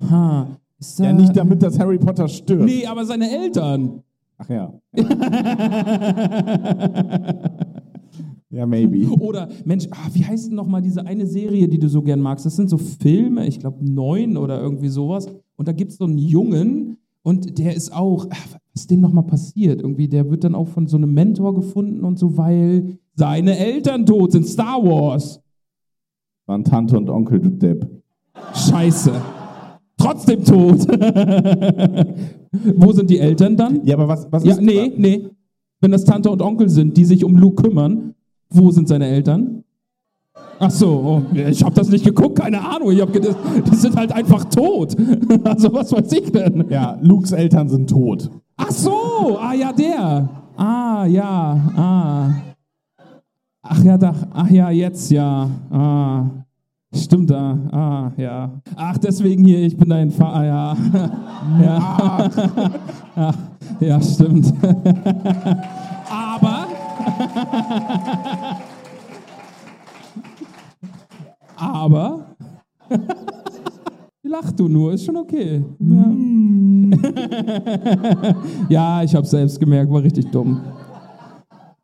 [0.09, 0.47] Ha,
[0.79, 2.63] ist Ja, nicht damit, dass Harry Potter stirbt.
[2.63, 4.03] Nee, aber seine Eltern.
[4.37, 4.73] Ach ja.
[8.51, 9.09] ja, maybe.
[9.19, 12.45] Oder, Mensch, ah, wie heißt denn nochmal diese eine Serie, die du so gern magst?
[12.45, 15.27] Das sind so Filme, ich glaube neun oder irgendwie sowas.
[15.55, 19.01] Und da gibt es so einen Jungen und der ist auch, ach, was ist dem
[19.01, 19.81] nochmal passiert?
[19.81, 24.05] Irgendwie, der wird dann auch von so einem Mentor gefunden und so, weil seine Eltern
[24.05, 24.45] tot sind.
[24.45, 25.41] Star Wars.
[26.45, 27.89] Waren Tante und Onkel, du Depp.
[28.53, 29.11] Scheiße.
[30.07, 30.87] Trotzdem tot.
[32.77, 33.81] Wo sind die Eltern dann?
[33.85, 34.61] Ja, aber was, was Ja, ist.
[34.61, 35.29] nee, nee.
[35.81, 38.15] Wenn das Tante und Onkel sind, die sich um Luke kümmern,
[38.49, 39.63] wo sind seine Eltern?
[40.59, 42.91] Ach so, oh, ich habe das nicht geguckt, keine Ahnung.
[42.91, 43.35] Ich habe gedacht,
[43.69, 44.95] die sind halt einfach tot.
[45.43, 46.65] Also was weiß ich denn?
[46.69, 48.31] Ja, Lukes Eltern sind tot.
[48.55, 50.29] Ach so, ah ja, der.
[50.55, 52.29] Ah, ja, ah.
[53.61, 55.49] Ach ja, da, ach ja, jetzt, ja.
[55.69, 56.25] Ah.
[56.97, 57.57] Stimmt da.
[57.71, 58.51] Ah, ja.
[58.75, 60.77] Ach, deswegen hier, ich bin dein Vater, ja.
[61.61, 62.29] ja.
[63.15, 63.33] ja.
[63.79, 64.51] Ja, stimmt.
[66.09, 66.67] Aber.
[71.55, 72.25] Aber.
[74.23, 75.63] Lach du nur, ist schon okay.
[75.79, 76.13] Ja.
[78.69, 80.59] Ja, ich habe selbst gemerkt, war richtig dumm.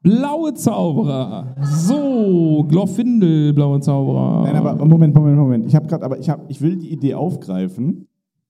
[0.04, 1.56] Blaue Zauberer.
[1.64, 4.44] So, Glorfindel, blaue Zauberer.
[4.44, 5.66] Nein, aber Moment, Moment, Moment.
[5.66, 8.08] Ich habe gerade, aber ich habe, ich will die Idee aufgreifen.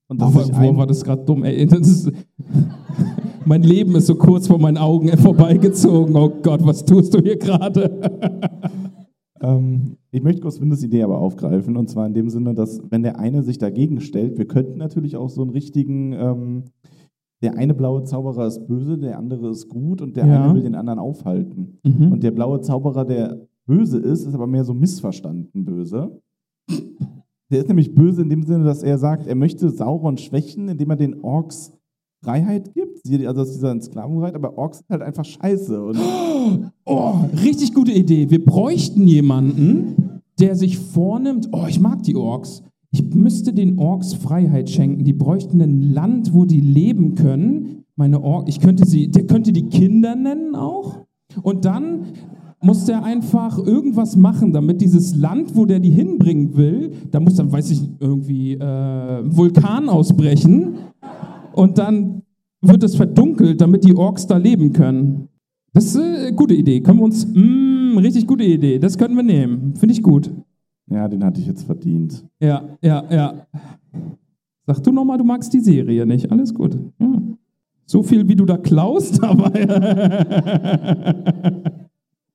[0.07, 1.43] Und ich wo ein, war das gerade dumm?
[1.43, 2.11] Ey, das ist,
[3.45, 6.15] mein Leben ist so kurz vor meinen Augen vorbeigezogen.
[6.15, 8.01] Oh Gott, was tust du hier gerade?
[9.41, 11.77] ähm, ich möchte Goswindes Idee aber aufgreifen.
[11.77, 15.17] Und zwar in dem Sinne, dass, wenn der eine sich dagegen stellt, wir könnten natürlich
[15.17, 16.63] auch so einen richtigen, ähm,
[17.43, 20.43] der eine blaue Zauberer ist böse, der andere ist gut und der Ja.
[20.45, 21.77] eine will den anderen aufhalten.
[21.83, 22.11] Mhm.
[22.13, 26.19] Und der blaue Zauberer, der böse ist, ist aber mehr so missverstanden böse.
[27.51, 30.89] Der ist nämlich böse in dem Sinne, dass er sagt, er möchte Sauron schwächen, indem
[30.89, 31.71] er den Orks
[32.23, 35.83] Freiheit gibt, also aus dieser Sklavenheit, aber Orks sind halt einfach scheiße.
[35.83, 35.97] Und
[36.85, 38.29] Oh, richtig gute Idee.
[38.29, 42.63] Wir bräuchten jemanden, der sich vornimmt, oh, ich mag die Orks.
[42.93, 45.03] Ich müsste den Orks Freiheit schenken.
[45.03, 47.85] Die bräuchten ein Land, wo die leben können.
[47.95, 50.99] Meine Ork, ich könnte sie, der könnte die Kinder nennen auch.
[51.41, 52.05] Und dann
[52.61, 57.33] muss der einfach irgendwas machen, damit dieses Land, wo der die hinbringen will, da muss
[57.35, 60.75] dann, weiß ich, irgendwie äh, Vulkan ausbrechen.
[61.53, 62.21] Und dann
[62.61, 65.29] wird es verdunkelt, damit die Orks da leben können.
[65.73, 66.81] Das ist eine gute Idee.
[66.81, 68.77] Können wir uns, mm, richtig gute Idee.
[68.77, 69.73] Das können wir nehmen.
[69.77, 70.31] Finde ich gut.
[70.89, 72.25] Ja, den hatte ich jetzt verdient.
[72.39, 73.47] Ja, ja, ja.
[74.65, 76.31] Sag du nochmal, du magst die Serie nicht.
[76.31, 76.77] Alles gut.
[76.99, 77.21] Ja.
[77.85, 79.51] So viel, wie du da klaust, aber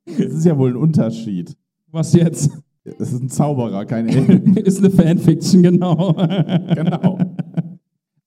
[0.06, 1.56] Es ist ja wohl ein Unterschied.
[1.90, 2.50] was jetzt?
[2.84, 4.56] Es ist ein Zauberer, kein Elb.
[4.58, 6.12] Ist eine Fanfiction, genau.
[6.14, 7.18] genau.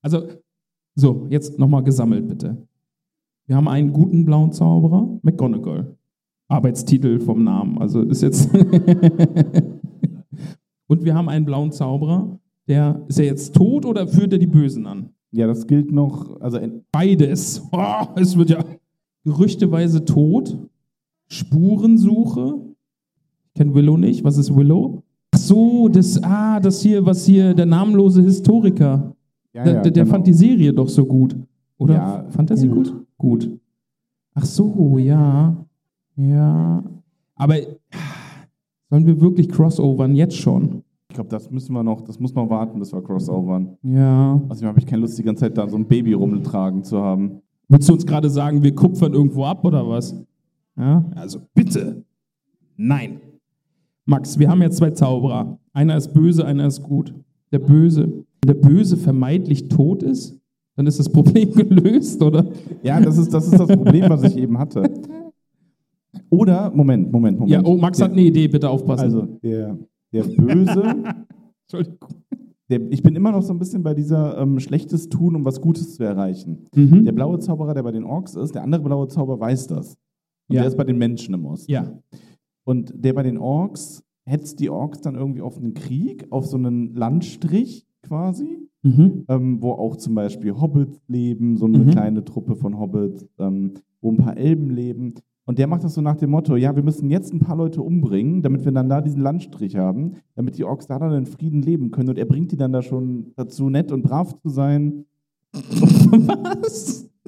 [0.00, 0.22] Also,
[0.94, 2.56] so, jetzt nochmal gesammelt, bitte.
[3.46, 5.96] Wir haben einen guten blauen Zauberer, McGonagall.
[6.48, 8.50] Arbeitstitel vom Namen, also ist jetzt.
[10.92, 14.46] Und wir haben einen blauen Zauberer, der ist er jetzt tot oder führt er die
[14.46, 15.08] Bösen an?
[15.30, 16.58] Ja, das gilt noch, also
[16.92, 17.66] Beides.
[17.72, 18.62] Oh, es wird ja
[19.24, 20.58] gerüchteweise tot.
[21.28, 22.60] Spurensuche.
[23.46, 24.22] Ich kenne Willow nicht.
[24.22, 25.02] Was ist Willow?
[25.30, 29.16] Ach so, das, ah, das hier, was hier, der namenlose Historiker.
[29.54, 30.14] ja, der ja, der, der genau.
[30.14, 31.34] fand die Serie doch so gut.
[31.78, 32.94] Oder Ja, fand er sie gut?
[33.16, 33.48] Gut.
[34.34, 35.56] Ach so, ja.
[36.16, 36.84] Ja.
[37.34, 37.56] Aber
[38.92, 40.82] sollen wir wirklich crossovern jetzt schon?
[41.08, 43.78] Ich glaube, das müssen wir noch, das muss noch warten, bis wir crossovern.
[43.82, 44.38] Ja.
[44.50, 47.40] Außerdem habe ich keine Lust, die ganze Zeit da so ein Baby rumtragen zu haben.
[47.68, 50.14] Willst du uns gerade sagen, wir kupfern irgendwo ab oder was?
[50.76, 52.04] Ja, also bitte.
[52.76, 53.20] Nein.
[54.04, 55.58] Max, wir haben jetzt zwei Zauberer.
[55.72, 57.14] Einer ist böse, einer ist gut.
[57.50, 58.04] Der Böse.
[58.42, 60.38] Wenn der Böse vermeintlich tot ist,
[60.76, 62.44] dann ist das Problem gelöst, oder?
[62.82, 64.82] Ja, das ist das, ist das Problem, was ich eben hatte.
[66.30, 67.50] Oder, Moment, Moment, Moment.
[67.50, 69.04] Ja, oh, Max der, hat eine Idee, bitte aufpassen.
[69.04, 69.78] Also, der,
[70.12, 70.82] der Böse,
[71.66, 72.08] Entschuldigung.
[72.70, 75.60] der, ich bin immer noch so ein bisschen bei dieser ähm, Schlechtes tun, um was
[75.60, 76.66] Gutes zu erreichen.
[76.74, 77.04] Mhm.
[77.04, 79.96] Der blaue Zauberer, der bei den Orks ist, der andere blaue Zauberer weiß das.
[80.48, 80.62] Und Ja.
[80.62, 81.70] der ist bei den Menschen im Osten.
[81.72, 81.98] Ja.
[82.64, 86.56] Und der bei den Orks hetzt die Orks dann irgendwie auf einen Krieg, auf so
[86.56, 89.24] einen Landstrich quasi, Mhm.
[89.28, 91.90] ähm, wo auch zum Beispiel Hobbits leben, so eine Mhm.
[91.90, 95.14] kleine Truppe von Hobbits, ähm, wo ein paar Elben leben.
[95.44, 97.82] Und der macht das so nach dem Motto, ja, wir müssen jetzt ein paar Leute
[97.82, 101.62] umbringen, damit wir dann da diesen Landstrich haben, damit die Orks da dann in Frieden
[101.62, 102.10] leben können.
[102.10, 105.04] Und er bringt die dann da schon dazu, nett und brav zu sein.
[105.52, 107.08] Was?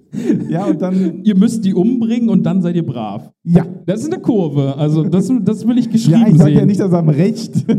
[0.48, 3.32] Ja, und dann, Ihr müsst die umbringen und dann seid ihr brav.
[3.42, 3.66] ja.
[3.84, 4.76] Das ist eine Kurve.
[4.76, 6.58] Also, das, das will ich geschrieben Ja, ich sage sehen.
[6.60, 7.66] ja nicht, dass er am Recht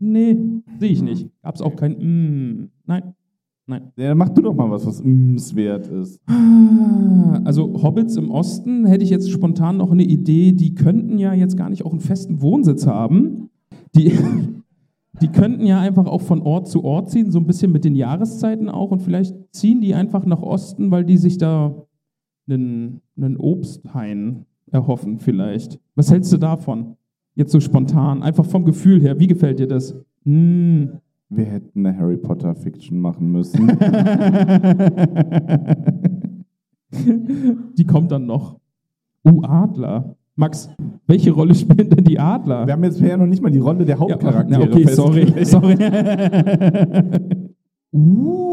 [0.00, 0.36] nee,
[0.78, 1.28] sehe ich nicht.
[1.42, 2.70] Gab es auch kein mm.
[2.86, 3.14] Nein.
[3.70, 3.92] Nein.
[3.94, 6.20] Ja, mach du doch mal was, was ums wert ist.
[7.44, 11.56] Also Hobbits im Osten hätte ich jetzt spontan noch eine Idee, die könnten ja jetzt
[11.56, 13.48] gar nicht auch einen festen Wohnsitz haben.
[13.94, 14.12] Die,
[15.20, 17.94] die könnten ja einfach auch von Ort zu Ort ziehen, so ein bisschen mit den
[17.94, 18.90] Jahreszeiten auch.
[18.90, 21.72] Und vielleicht ziehen die einfach nach Osten, weil die sich da
[22.48, 25.78] einen, einen Obsthain erhoffen vielleicht.
[25.94, 26.96] Was hältst du davon?
[27.36, 29.20] Jetzt so spontan, einfach vom Gefühl her.
[29.20, 29.94] Wie gefällt dir das?
[30.24, 30.86] Mm.
[31.30, 33.68] Wir hätten eine Harry Potter Fiction machen müssen.
[37.78, 38.58] Die kommt dann noch.
[39.24, 40.16] Uh, Adler.
[40.34, 40.68] Max,
[41.06, 42.66] welche Rolle spielen denn die Adler?
[42.66, 45.76] Wir haben jetzt ja noch nicht mal die Rolle der Hauptcharaktere ja, okay, sorry, sorry.
[47.92, 48.50] uh.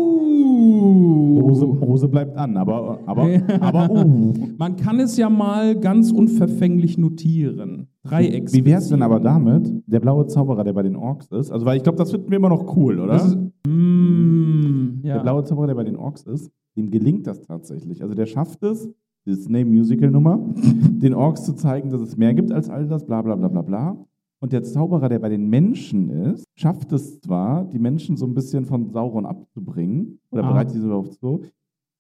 [1.42, 3.28] Hose, Hose bleibt an, aber, aber,
[3.62, 4.34] aber uh.
[4.58, 7.88] Man kann es ja mal ganz unverfänglich notieren.
[8.10, 8.54] Dreiecks.
[8.54, 11.52] Wie wäre es denn aber damit, der blaue Zauberer, der bei den Orks ist?
[11.52, 13.16] Also, weil ich glaube, das finden wir immer noch cool, oder?
[13.16, 15.22] Ist, mm, Der ja.
[15.22, 18.02] blaue Zauberer, der bei den Orks ist, dem gelingt das tatsächlich.
[18.02, 18.90] Also, der schafft es,
[19.26, 23.48] Disney-Musical-Nummer, den Orks zu zeigen, dass es mehr gibt als all das, bla bla bla
[23.48, 23.98] bla bla.
[24.40, 28.34] Und der Zauberer, der bei den Menschen ist, schafft es zwar, die Menschen so ein
[28.36, 30.52] bisschen von Sauron abzubringen, oder Ah.
[30.52, 31.42] bereitet sie so auf so,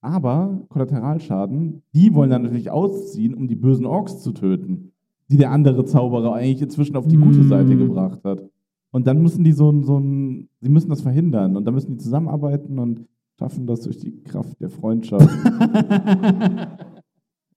[0.02, 4.92] aber Kollateralschaden, die wollen dann natürlich ausziehen, um die bösen Orks zu töten,
[5.30, 7.50] die der andere Zauberer eigentlich inzwischen auf die gute Mm.
[7.50, 8.44] Seite gebracht hat.
[8.92, 11.92] Und dann müssen die so ein, so ein, sie müssen das verhindern und dann müssen
[11.92, 13.06] die zusammenarbeiten und
[13.38, 15.28] schaffen das durch die Kraft der Freundschaft.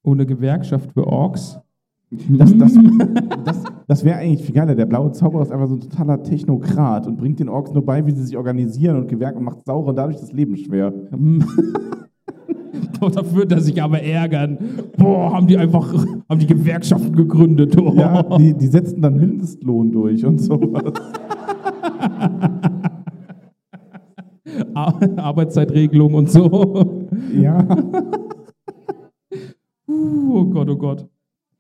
[0.03, 1.59] Ohne Gewerkschaft für Orks.
[2.11, 2.75] Das, das,
[3.45, 4.75] das, das wäre eigentlich viel geiler.
[4.75, 8.05] Der blaue Zauberer ist einfach so ein totaler Technokrat und bringt den Orks nur bei,
[8.05, 10.93] wie sie sich organisieren und Gewerk und macht Sauron dadurch das Leben schwer.
[13.01, 14.59] Boah, da wird er sich aber ärgern.
[14.97, 15.93] Boah, haben die einfach,
[16.29, 17.77] haben die Gewerkschaften gegründet.
[17.81, 17.93] Oh.
[17.95, 20.93] Ja, die, die setzen dann Mindestlohn durch und sowas.
[24.75, 27.07] Ar- Arbeitszeitregelung und so.
[27.35, 27.67] Ja.
[29.89, 31.09] Uh, Oh Gott, oh Gott.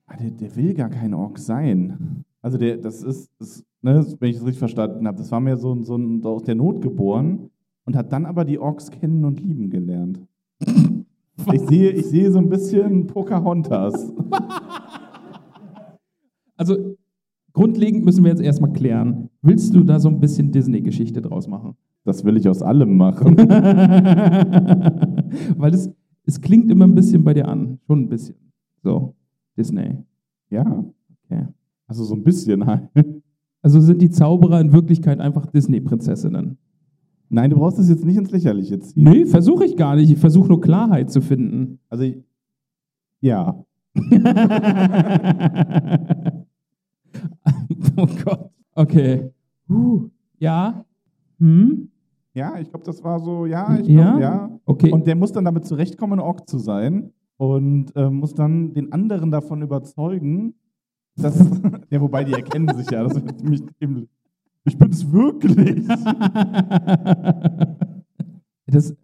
[0.06, 2.24] Ah, Der, der will gar kein Ork sein.
[2.40, 5.56] Also der, das ist, das, ne, wenn ich das richtig verstanden habe, das war mir
[5.56, 7.50] so, so, ein, so aus der Not geboren
[7.84, 10.20] und hat dann aber die Orks kennen und lieben gelernt.
[11.52, 14.12] Ich sehe, ich sehe so ein bisschen Pocahontas.
[16.56, 16.96] Also,
[17.52, 19.30] grundlegend müssen wir jetzt erstmal klären.
[19.42, 21.76] Willst du da so ein bisschen Disney-Geschichte draus machen?
[22.04, 23.36] Das will ich aus allem machen.
[25.56, 25.90] Weil es,
[26.24, 27.78] es klingt immer ein bisschen bei dir an.
[27.86, 28.36] Schon ein bisschen.
[28.82, 29.14] So,
[29.56, 29.96] Disney.
[30.50, 30.84] Ja,
[31.24, 31.46] Okay.
[31.86, 32.88] also so ein bisschen halt.
[33.62, 36.58] Also sind die Zauberer in Wirklichkeit einfach Disney-Prinzessinnen?
[37.32, 39.04] Nein, du brauchst das jetzt nicht ins Lächerliche ziehen.
[39.04, 40.10] Nee, versuche ich gar nicht.
[40.10, 41.78] Ich versuche nur Klarheit zu finden.
[41.88, 42.18] Also, ich,
[43.20, 43.64] ja.
[47.96, 48.50] oh Gott.
[48.74, 49.30] Okay.
[49.68, 50.08] Huh.
[50.38, 50.84] Ja.
[51.38, 51.88] Hm?
[52.34, 54.02] Ja, ich glaube, das war so, ja, ich Ja?
[54.10, 54.60] glaube, ja.
[54.64, 54.90] Okay.
[54.92, 59.30] Und der muss dann damit zurechtkommen, Ork zu sein und äh, muss dann den anderen
[59.30, 60.54] davon überzeugen,
[61.16, 61.38] dass,
[61.90, 64.08] ja, wobei die erkennen sich ja, das wird ziemlich dämlich.
[64.64, 65.86] Ich bin es wirklich.
[68.66, 68.94] das,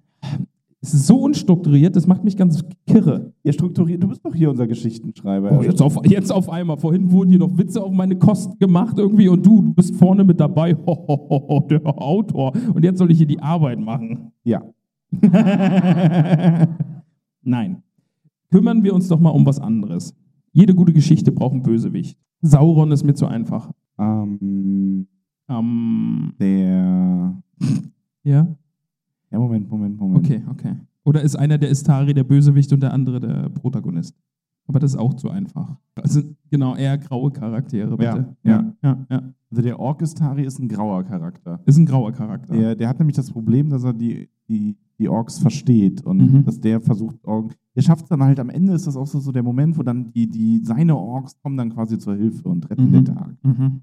[0.86, 3.32] es ist so unstrukturiert, das macht mich ganz kirre.
[3.42, 5.58] Ja, strukturiert, du bist doch hier unser Geschichtenschreiber.
[5.58, 6.76] Oh, jetzt, auf, jetzt auf einmal.
[6.76, 10.22] Vorhin wurden hier noch Witze auf meine Kosten gemacht irgendwie und du, du bist vorne
[10.22, 10.74] mit dabei.
[10.74, 12.52] Ho, ho, ho, der Autor.
[12.72, 14.30] Und jetzt soll ich hier die Arbeit machen.
[14.44, 14.62] Ja.
[17.42, 17.82] Nein.
[18.50, 20.14] Kümmern wir uns doch mal um was anderes.
[20.52, 22.16] Jede gute Geschichte braucht einen Bösewicht.
[22.42, 23.72] Sauron ist mir zu einfach.
[23.98, 25.08] Ähm,
[25.48, 27.42] Ähm, der.
[28.24, 28.46] ja?
[29.30, 30.24] Ja, Moment, Moment, Moment.
[30.24, 30.74] Okay, okay.
[31.04, 34.16] Oder ist einer der Istari der Bösewicht und der andere der Protagonist?
[34.68, 35.76] Aber das ist auch zu einfach.
[35.94, 38.34] Also, genau, eher graue Charaktere, bitte.
[38.42, 38.74] Ja, ja.
[38.82, 39.22] ja, ja.
[39.48, 41.60] Also der Ork-Istari ist ein grauer Charakter.
[41.66, 42.52] Ist ein grauer Charakter.
[42.52, 46.44] Der, der hat nämlich das Problem, dass er die, die, die Orks versteht und Mhm.
[46.44, 49.20] dass der versucht, Ork der schafft es dann halt am Ende, ist das auch so,
[49.20, 52.68] so der Moment, wo dann die, die seine Orks kommen dann quasi zur Hilfe und
[52.70, 52.92] retten Mhm.
[52.92, 53.36] den Tag.
[53.44, 53.80] Mhm.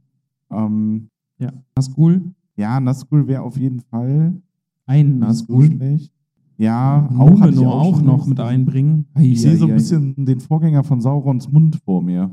[0.52, 1.10] Ähm,
[1.40, 1.52] Ja.
[1.76, 2.22] Nazgul?
[2.56, 4.42] ja, Nazgul wäre auf jeden Fall
[4.86, 5.66] Ein Nazgul.
[5.66, 6.14] schlecht.
[6.58, 9.08] Ja, auch, Numenor auch, schon noch mit einbringen.
[9.20, 12.30] Ich sehe so ein bisschen den Vorgänger von Saurons Mund vor mir.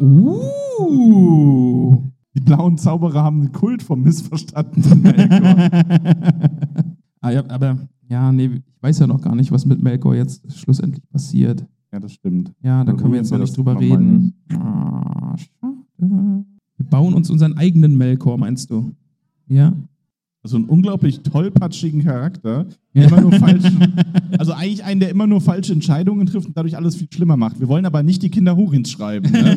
[0.00, 2.02] Uh.
[2.34, 5.70] Die blauen Zauberer haben den Kult vom missverstandenen Melkor.
[7.20, 10.52] ah, ja, aber ja, nee, ich weiß ja noch gar nicht, was mit Melkor jetzt
[10.52, 11.64] schlussendlich passiert.
[11.92, 12.52] ja, das stimmt.
[12.62, 14.34] Ja, da können wir jetzt noch nicht drüber reden.
[14.52, 16.44] Ah, schade.
[16.78, 18.92] Wir bauen uns unseren eigenen Melkor, meinst du?
[19.48, 19.72] Ja?
[20.42, 23.02] Also einen unglaublich tollpatschigen Charakter, Ja.
[23.02, 23.72] der immer nur falsche,
[24.38, 27.58] also eigentlich einen, der immer nur falsche Entscheidungen trifft und dadurch alles viel schlimmer macht.
[27.58, 29.30] Wir wollen aber nicht die Kinder Hurins schreiben.
[29.32, 29.56] Ne?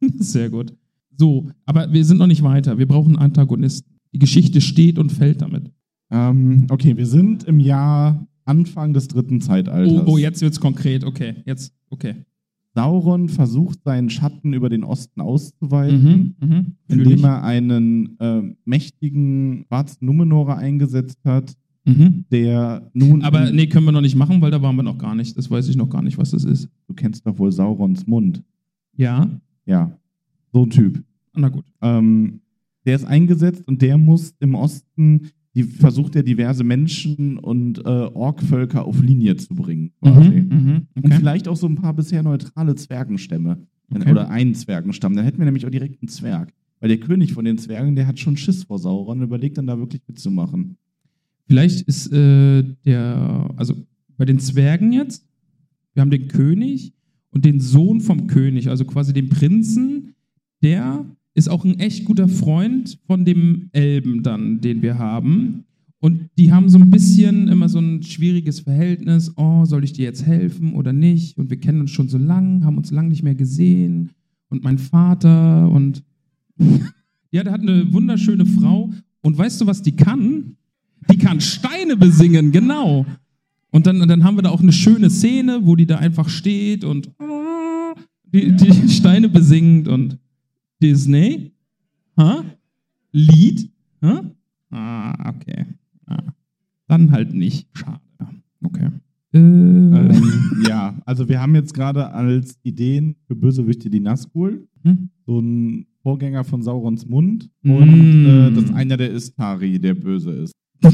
[0.18, 0.72] Sehr gut.
[1.16, 2.78] So, aber wir sind noch nicht weiter.
[2.78, 3.90] Wir brauchen einen Antagonisten.
[4.12, 5.70] Die Geschichte steht und fällt damit.
[6.10, 10.02] ähm, okay, wir sind im Jahr Anfang des dritten Zeitalters.
[10.06, 11.04] Oh, oh, jetzt wird's konkret.
[11.04, 12.16] Okay, jetzt, okay.
[12.74, 16.66] Sauron versucht seinen Schatten über den Osten auszuweiten, Mhm.
[16.88, 21.54] Fühl indem er einen äh, mächtigen schwarzen Numenorer eingesetzt hat,
[21.84, 22.24] Mhm.
[22.30, 23.22] der nun.
[23.22, 25.36] Aber nee, können wir noch nicht machen, weil da waren wir noch gar nicht.
[25.36, 26.68] Das weiß ich noch gar nicht, was das ist.
[26.86, 28.42] Du kennst doch wohl Saurons Mund.
[28.96, 29.28] Ja?
[29.66, 29.98] Ja,
[30.52, 31.02] so ein Typ.
[31.34, 31.64] Na gut.
[31.80, 32.40] Ähm,
[32.86, 37.82] der ist eingesetzt und der muss im Osten, die versucht er diverse Menschen und äh,
[37.82, 39.92] Orkvölker auf Linie zu bringen.
[40.00, 40.30] Quasi.
[40.30, 41.14] Mhm, mhm, Und okay.
[41.18, 43.66] vielleicht auch so ein paar bisher neutrale Zwergenstämme.
[43.94, 44.10] Okay.
[44.10, 45.14] Oder einen Zwergenstamm.
[45.14, 46.52] Dann hätten wir nämlich auch direkt einen Zwerg.
[46.80, 49.66] Weil der König von den Zwergen, der hat schon Schiss vor Sauron und überlegt dann
[49.66, 50.78] da wirklich mitzumachen.
[51.46, 53.74] Vielleicht ist äh, der, also
[54.16, 55.26] bei den Zwergen jetzt,
[55.92, 56.94] wir haben den König
[57.30, 60.14] und den Sohn vom König, also quasi den Prinzen,
[60.62, 65.64] der ist auch ein echt guter Freund von dem Elben dann, den wir haben.
[65.98, 69.32] Und die haben so ein bisschen immer so ein schwieriges Verhältnis.
[69.36, 71.38] Oh, soll ich dir jetzt helfen oder nicht?
[71.38, 74.10] Und wir kennen uns schon so lang, haben uns lang nicht mehr gesehen.
[74.48, 76.02] Und mein Vater und
[77.30, 78.90] ja, der hat eine wunderschöne Frau.
[79.22, 80.56] Und weißt du, was die kann?
[81.10, 83.06] Die kann Steine besingen, genau.
[83.70, 86.84] Und dann, dann haben wir da auch eine schöne Szene, wo die da einfach steht
[86.84, 87.10] und
[88.32, 90.18] die, die Steine besingt und
[90.82, 91.52] Disney?
[92.18, 92.44] Ha?
[93.12, 93.70] Lied?
[94.02, 94.22] Ha?
[94.70, 95.64] Ah, okay.
[96.06, 96.22] Ah.
[96.88, 97.68] Dann halt nicht.
[97.76, 98.00] Schade.
[98.64, 98.88] Okay.
[99.32, 105.08] Äh, Ähm, ja, also wir haben jetzt gerade als Ideen für Bösewichte die Nazgul, hm?
[105.24, 107.70] so ein Vorgänger von Saurons Mund Mm.
[107.70, 110.52] und äh, das ist einer der Istari, der böse ist.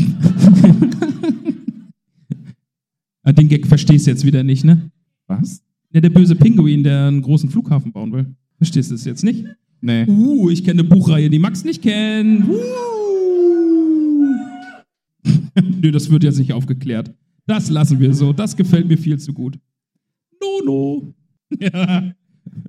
[3.23, 4.91] Ah, Den Gag verstehst du jetzt wieder nicht, ne?
[5.27, 5.63] Was?
[5.93, 8.35] Ja, der böse Pinguin, der einen großen Flughafen bauen will.
[8.57, 9.45] Verstehst du es jetzt nicht?
[9.81, 10.07] Nee.
[10.07, 12.49] Uh, ich kenne eine Buchreihe, die Max nicht kennt.
[12.49, 12.57] Uh.
[15.81, 17.15] Nö, das wird jetzt nicht aufgeklärt.
[17.47, 18.33] Das lassen wir so.
[18.33, 19.59] Das gefällt mir viel zu gut.
[20.41, 21.15] No, no.
[21.59, 22.13] Ja.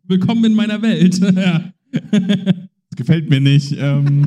[0.07, 1.19] Willkommen in meiner Welt.
[1.35, 1.73] ja.
[1.91, 3.75] Das gefällt mir nicht.
[3.77, 4.25] Ähm,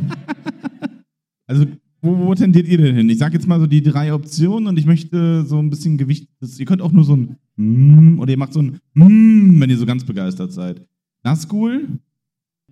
[1.46, 1.64] also,
[2.02, 3.08] wo, wo tendiert ihr denn hin?
[3.08, 6.28] Ich sage jetzt mal so die drei Optionen und ich möchte so ein bisschen Gewicht.
[6.58, 9.78] Ihr könnt auch nur so ein mm, oder ihr macht so ein mm, wenn ihr
[9.78, 10.86] so ganz begeistert seid.
[11.22, 11.88] Nazgul?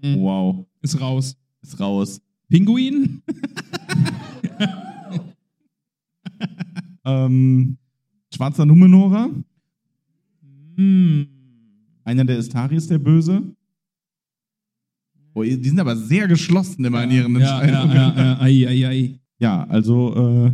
[0.02, 1.36] Wow, Ist raus.
[1.62, 2.20] ist raus.
[2.48, 3.22] Pinguin?
[7.04, 7.78] Ähm,
[8.34, 9.30] Schwarzer Numenorer?
[10.76, 11.26] Hm.
[12.04, 13.42] Einer der Istari ist der Böse.
[15.34, 17.94] Oh, die sind aber sehr geschlossen immer in ihren Ja, ja, Entscheidungen.
[17.96, 18.40] ja, ja.
[18.40, 19.14] Ei, ei, ei.
[19.38, 20.14] Ja, also
[20.46, 20.52] äh,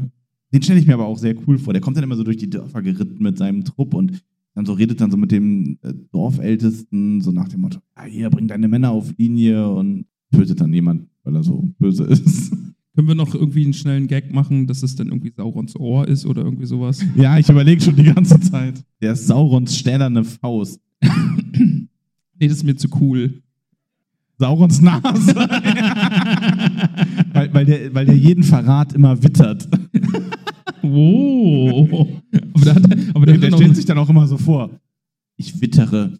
[0.53, 1.73] den stelle ich mir aber auch sehr cool vor.
[1.73, 4.23] Der kommt dann immer so durch die Dörfer geritten mit seinem Trupp und
[4.57, 8.31] dann so redet dann so mit dem äh, Dorfältesten, so nach dem Motto, ja, hier,
[8.31, 12.51] bring deine Männer auf Linie und tötet dann jemand, weil er so böse ist.
[12.95, 16.25] Können wir noch irgendwie einen schnellen Gag machen, dass es dann irgendwie Saurons Ohr ist
[16.25, 17.05] oder irgendwie sowas?
[17.17, 18.83] ja, ich überlege schon die ganze Zeit.
[19.03, 20.81] Der ist Saurons stählerne Faust.
[21.03, 23.43] Nee, das ist mir zu cool.
[24.39, 25.35] Saurons Nase.
[27.35, 29.69] weil, weil, der, weil der jeden Verrat immer wittert.
[30.83, 32.09] Oh.
[32.57, 32.85] Aber der, hat,
[33.15, 34.71] aber der, Der, stellt sich dann auch immer so vor.
[35.37, 36.19] Ich wittere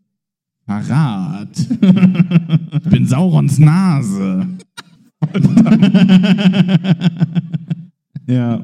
[0.67, 1.59] Verrat.
[1.59, 1.69] ich
[2.91, 4.47] bin Saurons Nase.
[8.27, 8.63] ja.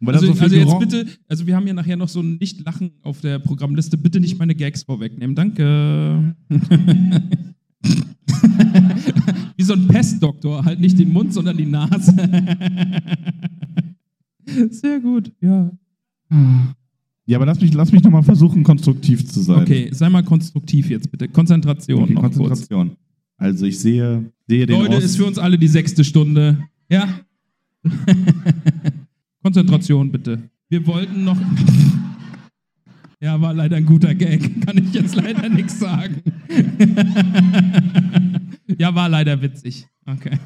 [0.00, 2.92] Weil also, so also jetzt bitte, also wir haben ja nachher noch so ein Nicht-Lachen
[3.02, 3.98] auf der Programmliste.
[3.98, 5.36] Bitte nicht meine Gags vorwegnehmen.
[5.36, 6.34] Danke.
[9.56, 12.14] Wie so ein Pestdoktor, halt nicht den Mund, sondern die Nase.
[14.70, 15.70] Sehr gut, ja.
[17.32, 19.62] Ja, aber lass mich, lass mich nochmal versuchen, konstruktiv zu sein.
[19.62, 21.28] Okay, sei mal konstruktiv jetzt bitte.
[21.28, 22.36] Konzentration Okay, noch kurz.
[22.36, 22.90] Konzentration.
[23.38, 25.06] Also ich sehe, sehe den Leute, Ost.
[25.06, 26.58] ist für uns alle die sechste Stunde.
[26.90, 27.08] Ja?
[29.42, 30.42] Konzentration bitte.
[30.68, 31.38] Wir wollten noch.
[33.18, 34.60] Ja, war leider ein guter Gag.
[34.66, 36.16] Kann ich jetzt leider nichts sagen.
[38.76, 39.86] Ja, war leider witzig.
[40.04, 40.38] Okay.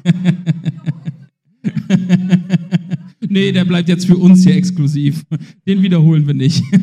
[3.37, 5.23] Nee, der bleibt jetzt für uns hier exklusiv.
[5.67, 6.63] Den wiederholen wir nicht.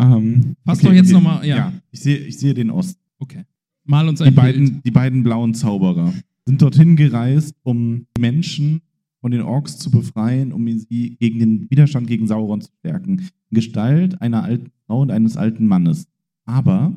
[0.00, 1.72] Ähm, Fass doch jetzt noch mal- ja.
[1.90, 2.98] ich, sehe, ich sehe den Ost.
[3.18, 3.42] Okay.
[3.84, 4.36] Mal uns Die ein Bild.
[4.36, 6.14] beiden, die beiden blauen Zauberer
[6.46, 8.80] sind dorthin gereist, um die Menschen
[9.20, 13.18] von den Orks zu befreien, um sie gegen den Widerstand gegen Sauron zu stärken.
[13.50, 16.06] In Gestalt einer alten Frau und eines alten Mannes.
[16.44, 16.92] Aber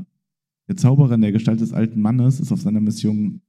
[0.68, 3.42] der Zauberer in der Gestalt des alten Mannes ist auf seiner Mission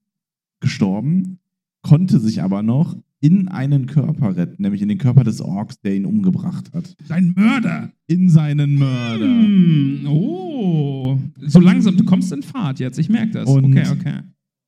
[0.60, 1.38] gestorben,
[1.82, 5.94] konnte sich aber noch in einen Körper retten, nämlich in den Körper des Orks, der
[5.94, 6.94] ihn umgebracht hat.
[7.06, 7.92] Sein Mörder.
[8.08, 9.24] In seinen Mörder.
[9.24, 11.18] Hm, oh.
[11.46, 12.98] So langsam, du kommst in Fahrt jetzt.
[12.98, 13.48] Ich merke das.
[13.48, 14.14] Und- okay, okay.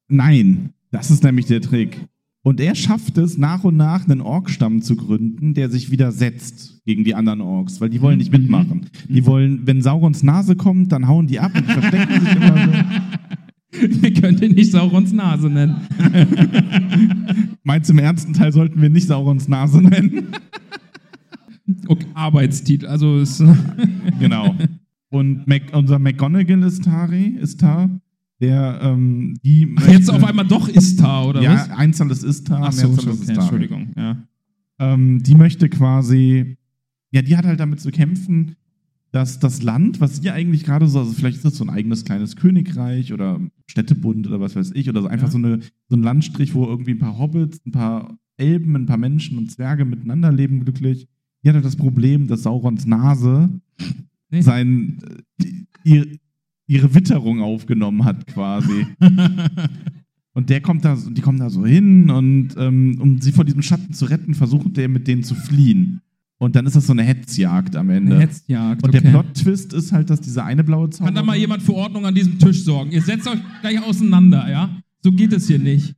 [0.09, 2.07] Nein, das ist nämlich der Trick.
[2.43, 7.03] Und er schafft es, nach und nach einen Orkstamm zu gründen, der sich widersetzt gegen
[7.03, 8.87] die anderen Orks, weil die wollen nicht mitmachen.
[9.09, 12.73] Die wollen, wenn Saurons Nase kommt, dann hauen die ab und verstecken sich immer so.
[13.81, 15.77] Wir können den nicht Saurons Nase nennen.
[17.63, 20.29] Meinst du, im ernsten Teil sollten wir nicht Saurons Nase nennen?
[21.89, 22.87] Okay, Arbeitstitel.
[22.87, 23.43] Also ist,
[24.21, 24.55] genau.
[25.09, 27.89] Und Mac, unser McGonagall ist Tari, ist da,
[28.39, 31.71] der ähm, die Ach, jetzt auf einmal doch Istar, oder ja, was?
[31.71, 33.39] Einzahl ist Istar, Ach so, Mehrzahl okay, ist Istari.
[33.39, 33.93] Entschuldigung.
[33.97, 34.17] Ja.
[34.79, 36.59] ähm, die möchte quasi,
[37.13, 38.57] ja, die hat halt damit zu kämpfen,
[39.15, 42.05] dass das Land, was sie eigentlich gerade so, also vielleicht ist das so ein eigenes
[42.05, 45.33] kleines Königreich oder Städtebund oder was weiß ich, oder so einfach Ja.
[45.33, 48.97] so, eine, so ein Landstrich, wo irgendwie ein paar Hobbits, ein paar Elben, ein paar
[48.97, 51.07] Menschen und Zwerge miteinander leben glücklich.
[51.45, 53.51] Die hat halt das Problem, dass Saurons Nase
[54.31, 54.41] Nee.
[54.41, 54.99] sein,
[55.41, 55.47] äh,
[55.85, 56.07] ihr,
[56.67, 58.85] ihre Witterung aufgenommen hat quasi.
[60.33, 63.63] Und der kommt da, die kommen da so hin und ähm, um sie vor diesem
[63.63, 66.01] Schatten zu retten, versucht der mit denen zu fliehen.
[66.45, 68.17] Und dann ist das so eine Hetzjagd am Ende.
[68.17, 68.83] Eine Hetzjagd.
[68.83, 69.01] und okay.
[69.01, 71.15] der Plot-Twist ist halt, dass diese eine blaue Zauberin...
[71.15, 72.91] Kann da mal jemand für Ordnung an diesem Tisch sorgen?
[72.93, 74.77] Ihr setzt euch gleich auseinander, ja?
[75.03, 75.95] So geht es hier nicht.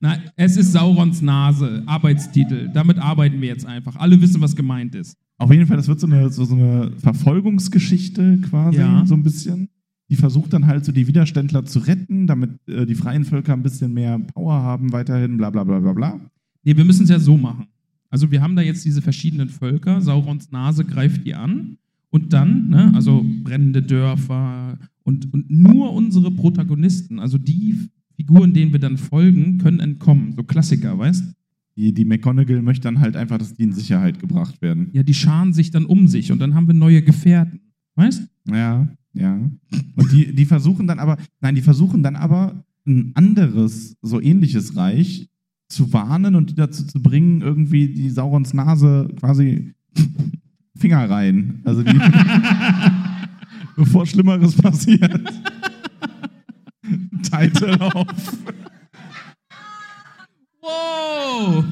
[0.00, 2.70] Nein, es ist Saurons Nase, Arbeitstitel.
[2.72, 3.96] Damit arbeiten wir jetzt einfach.
[3.96, 5.16] Alle wissen, was gemeint ist.
[5.36, 9.04] Auf jeden Fall, das wird so eine, so, so eine Verfolgungsgeschichte quasi, Ja.
[9.04, 9.68] so ein bisschen.
[10.08, 13.62] Die versucht dann halt so die Widerständler zu retten, damit äh, die freien Völker ein
[13.62, 16.20] bisschen mehr Power haben weiterhin, bla bla bla bla bla.
[16.62, 17.66] Nee, wir müssen es ja so machen.
[18.10, 21.78] Also wir haben da jetzt diese verschiedenen Völker, Saurons Nase greift die an
[22.10, 28.72] und dann, ne, also brennende Dörfer und, und nur unsere Protagonisten, also die Figuren, denen
[28.72, 30.32] wir dann folgen, können entkommen.
[30.32, 31.34] So Klassiker, weißt?
[31.76, 34.88] Die, die McGonagall möchte dann halt einfach, dass die in Sicherheit gebracht werden.
[34.92, 37.60] Ja, die scharen sich dann um sich und dann haben wir neue Gefährten.
[37.96, 38.26] Weißt?
[38.48, 39.50] Ja, ja.
[39.96, 44.76] Und die, die versuchen dann aber, nein, die versuchen dann aber ein anderes, so ähnliches
[44.76, 45.28] Reich
[45.68, 49.72] zu warnen und die dazu zu bringen, irgendwie die Saurons Nase quasi
[50.76, 51.60] Finger rein.
[51.64, 51.98] Also die,
[53.76, 55.20] bevor Schlimmeres passiert.
[57.22, 58.06] Title auf.
[60.60, 61.64] Wow!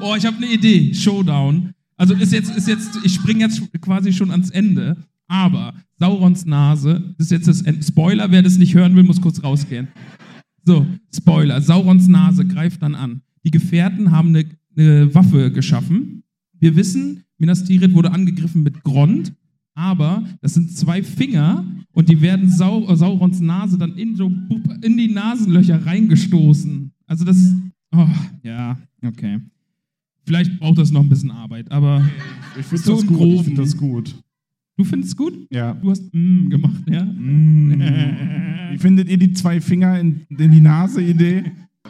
[0.00, 0.94] oh, ich habe eine Idee.
[0.94, 1.72] Showdown.
[1.96, 4.96] Also ist jetzt, ist jetzt, ich springe jetzt quasi schon ans Ende.
[5.26, 9.20] Aber Saurons Nase, das ist jetzt das End Spoiler, wer das nicht hören will, muss
[9.20, 9.88] kurz rausgehen.
[10.64, 11.60] So, Spoiler.
[11.60, 13.22] Saurons Nase greift dann an.
[13.44, 14.44] Die Gefährten haben eine,
[14.76, 16.22] eine Waffe geschaffen.
[16.58, 19.34] Wir wissen, Minas Tirith wurde angegriffen mit Grond,
[19.74, 24.32] aber das sind zwei Finger und die werden Sau Saurons Nase dann in, so,
[24.82, 26.92] in die Nasenlöcher reingestoßen.
[27.06, 27.56] Also das ist,
[27.94, 28.06] oh,
[28.42, 29.40] ja, okay.
[30.26, 32.02] Vielleicht braucht das noch ein bisschen Arbeit, aber
[32.58, 33.20] Ich finde das gut.
[33.20, 34.14] Ich finde das gut.
[34.76, 35.34] Du findest es gut?
[35.50, 35.74] Ja.
[35.74, 37.04] Du hast mm gemacht, ja?
[37.04, 38.70] Mm.
[38.72, 41.44] Wie findet ihr die zwei Finger in, in die Nase-Idee?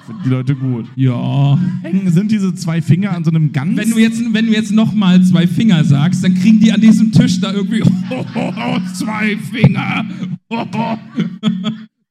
[0.06, 0.86] Finden die Leute gut.
[0.96, 1.58] Ja.
[2.06, 3.76] Sind diese zwei Finger an so einem ganz.
[3.76, 7.12] Wenn du jetzt, wenn du jetzt nochmal zwei Finger sagst, dann kriegen die an diesem
[7.12, 7.90] Tisch da irgendwie oh,
[8.34, 10.04] oh, oh, zwei Finger.
[10.50, 10.66] Oh.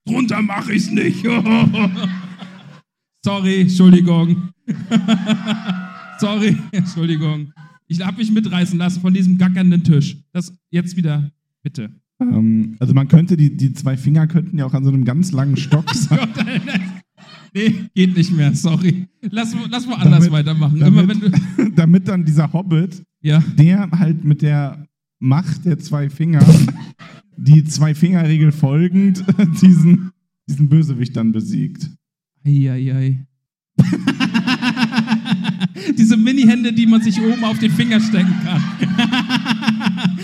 [0.06, 1.26] Drunter mache ich's nicht.
[1.28, 1.90] Oh.
[3.24, 4.50] Sorry, Entschuldigung.
[6.20, 7.54] Sorry, Entschuldigung.
[7.88, 10.18] Ich habe mich mitreißen lassen von diesem gackernden Tisch.
[10.32, 11.32] Das jetzt wieder,
[11.62, 11.92] bitte.
[12.20, 15.32] Ähm, also man könnte die, die zwei Finger könnten ja auch an so einem ganz
[15.32, 16.18] langen Stock sein.
[16.20, 16.46] Gott.
[17.56, 19.08] Nee, geht nicht mehr, sorry.
[19.22, 20.82] Lass, lass mal anders Damit- weitermachen.
[20.82, 23.44] Immer damit, du, damit dann dieser Hobbit, ja.
[23.58, 24.88] der halt mit der
[25.20, 26.44] Macht der zwei Finger,
[27.38, 29.24] die zwei Fingerregel folgend,
[29.62, 30.12] diesen,
[30.48, 31.90] diesen Bösewicht dann besiegt.
[32.44, 33.26] Eieiei.
[35.98, 38.62] Diese Mini-Hände, die man sich oben auf den Finger stecken kann.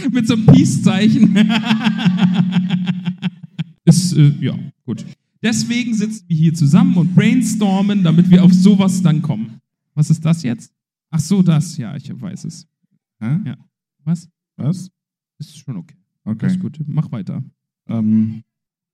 [0.12, 1.36] Mit so einem Peace-Zeichen.
[3.86, 5.06] Ist, äh, ja, gut.
[5.42, 9.62] Deswegen sitzen wir hier zusammen und brainstormen, damit wir auf sowas dann kommen.
[9.96, 10.74] Was ist das jetzt?
[11.12, 11.78] Ach so, das.
[11.78, 12.68] Ja, ich weiß es.
[13.20, 13.40] Hä?
[13.46, 13.58] Ja.
[14.04, 14.30] Was?
[14.58, 14.92] Was?
[15.40, 15.96] Ist schon okay.
[16.26, 16.48] Okay.
[16.48, 16.80] Ist gut.
[16.86, 17.42] Mach weiter.
[17.88, 18.44] Ähm,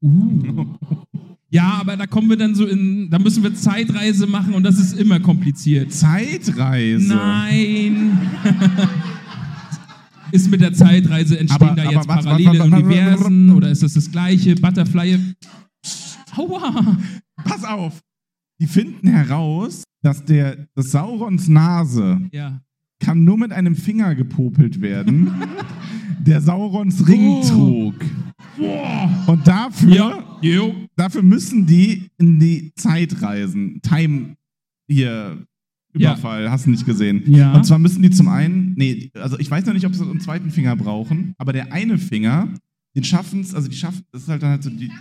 [0.01, 1.15] Uh.
[1.49, 4.79] Ja, aber da kommen wir dann so in, da müssen wir Zeitreise machen und das
[4.79, 5.91] ist immer kompliziert.
[5.93, 7.07] Zeitreise.
[7.15, 8.19] Nein.
[10.31, 13.69] ist mit der Zeitreise entstehen Aber- da jetzt was- was- parallele was- was- Universen oder
[13.69, 14.55] ist das das gleiche?
[14.55, 15.19] Butterfly.
[16.35, 16.97] Aua.
[17.43, 18.01] Pass auf.
[18.59, 22.61] Die finden heraus, dass der dass Saurons Nase Ja.
[22.99, 25.31] kann nur mit einem Finger gepopelt werden,
[26.25, 27.43] der Saurons Ring Oh.
[27.47, 27.95] trug.
[28.57, 29.09] Boah.
[29.27, 30.71] Und dafür, Ja.
[30.95, 33.81] Dafür müssen die in die Zeit reisen.
[33.81, 34.35] Time
[34.87, 35.45] hier.
[35.97, 36.11] Ja.
[36.11, 37.23] Überfall, hast du nicht gesehen.
[37.25, 37.53] Ja.
[37.53, 40.19] Und zwar müssen die zum einen, nee, also ich weiß noch nicht, ob sie einen
[40.19, 42.49] zweiten Finger brauchen, aber der eine Finger,
[42.97, 44.91] den schaffen es, also die schaffen, das ist halt dann halt so die,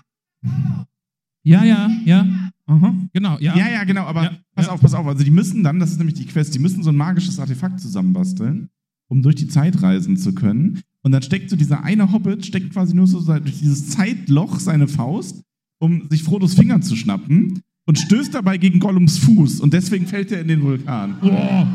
[1.42, 2.50] Ja, ja, ja.
[2.66, 2.94] Aha.
[3.12, 3.56] Genau, ja.
[3.56, 4.72] Ja, ja, genau, aber Ja, pass ja.
[4.72, 5.06] auf, pass auf.
[5.06, 7.80] Also die müssen dann, das ist nämlich die Quest, die müssen so ein magisches Artefakt
[7.80, 8.70] zusammenbasteln,
[9.08, 10.80] um durch die Zeit reisen zu können.
[11.02, 14.88] Und dann steckt so dieser eine Hobbit, steckt quasi nur so durch dieses Zeitloch seine
[14.88, 15.42] Faust,
[15.78, 20.32] um sich Frodos Finger zu schnappen und stößt dabei gegen Gollums Fuß und deswegen fällt
[20.32, 21.16] er in den Vulkan.
[21.20, 21.66] Wow.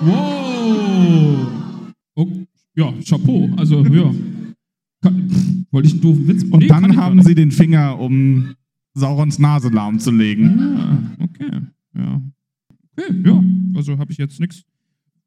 [0.00, 1.46] Wow.
[2.14, 2.28] Oh,
[2.74, 3.50] ja, Chapeau.
[3.56, 4.14] Also, ja.
[5.00, 8.54] Kann, pff, wollte ich einen doofen Witz Und Nee, dann haben sie den Finger, um
[8.94, 10.60] Saurons Nase lahmzulegen.
[10.60, 11.60] Ah, okay.
[11.94, 12.22] Ja.
[12.96, 13.44] Okay, ja.
[13.76, 14.64] Also habe ich jetzt nichts.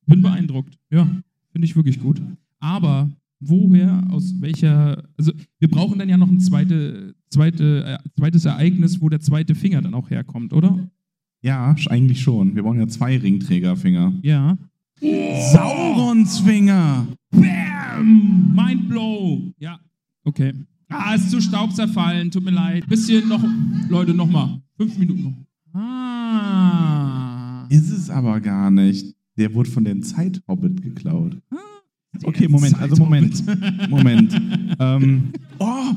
[0.06, 0.78] Bin beeindruckt.
[0.90, 1.06] Ja,
[1.52, 2.22] finde ich wirklich gut.
[2.60, 3.10] Aber
[3.40, 9.02] woher, aus welcher, also wir brauchen dann ja noch ein zweite, zweite, äh, zweites Ereignis,
[9.02, 10.88] wo der zweite Finger dann auch herkommt, oder?
[11.42, 12.56] Ja, eigentlich schon.
[12.56, 14.14] Wir brauchen ja zwei Ringträgerfinger.
[14.22, 14.58] Ja.
[15.52, 17.08] Saurons Finger!
[17.32, 18.54] Bam!
[18.54, 19.54] Mindblow.
[19.58, 19.80] Ja,
[20.24, 20.54] okay.
[20.90, 22.88] Ah, ist zu Staub zerfallen, tut mir leid.
[22.88, 23.44] Bisschen noch,
[23.90, 24.62] Leute, noch mal.
[24.78, 25.82] Fünf Minuten noch.
[25.82, 27.66] Ah.
[27.70, 29.16] Ist es aber gar nicht.
[29.38, 31.38] Der wurde von den Zeithobbit geklaut.
[32.24, 33.42] Okay, Moment, also Moment.
[33.90, 34.42] Moment.
[34.80, 35.94] ähm, oh,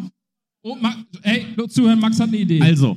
[0.66, 2.60] Oh, Ma ey, nur zuhören, Max hat eine Idee.
[2.62, 2.96] also,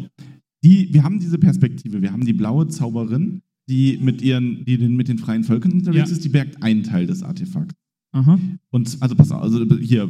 [0.64, 2.02] die, wir haben diese Perspektive.
[2.02, 6.10] Wir haben die blaue Zauberin, die mit ihren, die den, mit den freien Völkern unterwegs
[6.10, 6.16] Ja.
[6.16, 7.76] ist, die bergt einen Teil des Artefakts.
[8.14, 8.40] Aha.
[8.70, 10.10] Und also pass auf, also hier,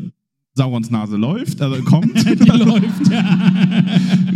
[0.53, 3.85] Saurons Nase läuft, also kommt, Die läuft, ja.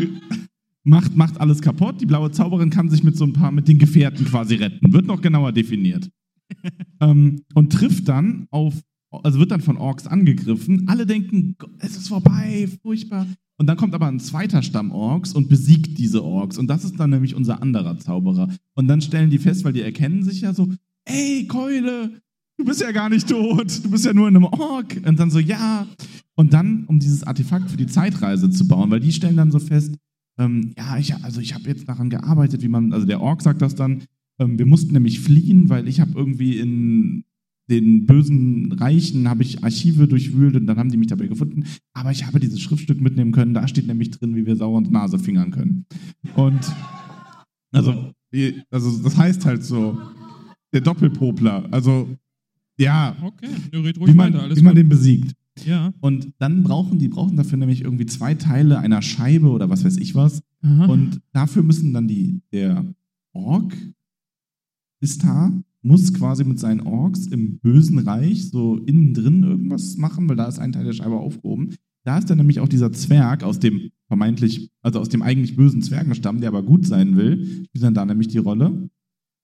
[0.83, 2.01] macht, macht alles kaputt.
[2.01, 4.91] Die blaue Zauberin kann sich mit so ein paar, mit den Gefährten quasi retten.
[4.93, 6.09] Wird noch genauer definiert.
[7.01, 8.73] ähm, und trifft dann auf,
[9.11, 10.87] also wird dann von Orks angegriffen.
[10.87, 13.27] Alle denken, es ist vorbei, furchtbar.
[13.57, 16.57] Und dann kommt aber ein zweiter Stamm Orks und besiegt diese Orks.
[16.57, 18.49] Und das ist dann nämlich unser anderer Zauberer.
[18.73, 20.67] Und dann stellen die fest, weil die erkennen sich ja so,
[21.05, 22.21] ey, Keule,
[22.57, 24.99] du bist ja gar nicht tot, du bist ja nur in einem Ork.
[25.05, 25.85] Und dann so, ja.
[26.35, 29.59] Und dann, um dieses Artefakt für die Zeitreise zu bauen, weil die stellen dann so
[29.59, 29.95] fest,
[30.39, 33.61] ähm, ja, ich, also ich habe jetzt daran gearbeitet, wie man, also der Ork sagt
[33.61, 34.03] das dann,
[34.39, 37.25] ähm, wir mussten nämlich fliehen, weil ich habe irgendwie in
[37.71, 41.63] den bösen Reichen habe ich Archive durchwühlt und dann haben die mich dabei gefunden.
[41.93, 43.53] Aber ich habe dieses Schriftstück mitnehmen können.
[43.53, 45.85] Da steht nämlich drin, wie wir Saurons Nase fingern können.
[46.35, 46.59] Und
[47.71, 48.13] also,
[48.69, 49.97] also das heißt halt so,
[50.73, 51.67] der Doppelpopler.
[51.71, 52.09] Also
[52.77, 55.33] ja, Okay, wie man, weiter, alles wie man den besiegt.
[55.65, 55.93] Ja.
[56.01, 59.97] Und dann brauchen die brauchen dafür nämlich irgendwie zwei Teile einer Scheibe oder was weiß
[59.97, 60.41] ich was.
[60.61, 60.85] Aha.
[60.85, 62.85] Und dafür müssen dann die, der
[63.33, 63.75] Ork
[64.99, 65.51] ist da,
[65.83, 70.47] muss quasi mit seinen Orks im bösen Reich so innen drin irgendwas machen, weil da
[70.47, 71.75] ist ein Teil der Scheibe aufgehoben.
[72.03, 75.81] Da ist dann nämlich auch dieser Zwerg aus dem vermeintlich, also aus dem eigentlich bösen
[75.81, 78.89] Zwergenstamm, der aber gut sein will, spielt dann da nämlich die Rolle.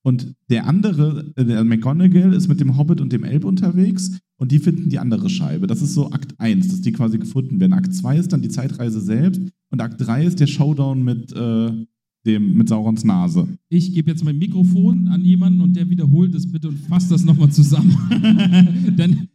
[0.02, 4.52] Und der andere, äh, der McGonagall, ist mit dem Hobbit und dem Elb unterwegs und
[4.52, 5.66] die finden die andere Scheibe.
[5.66, 7.72] Das ist so Akt 1, dass die quasi gefunden werden.
[7.72, 11.86] Akt 2 ist dann die Zeitreise selbst und Akt 3 ist der Showdown mit, äh,
[12.26, 13.48] dem, mit Saurons Nase.
[13.68, 17.24] Ich gebe jetzt mein Mikrofon an jemanden und der wiederholt es bitte und fasst das
[17.24, 17.96] nochmal zusammen.
[18.98, 19.28] Denn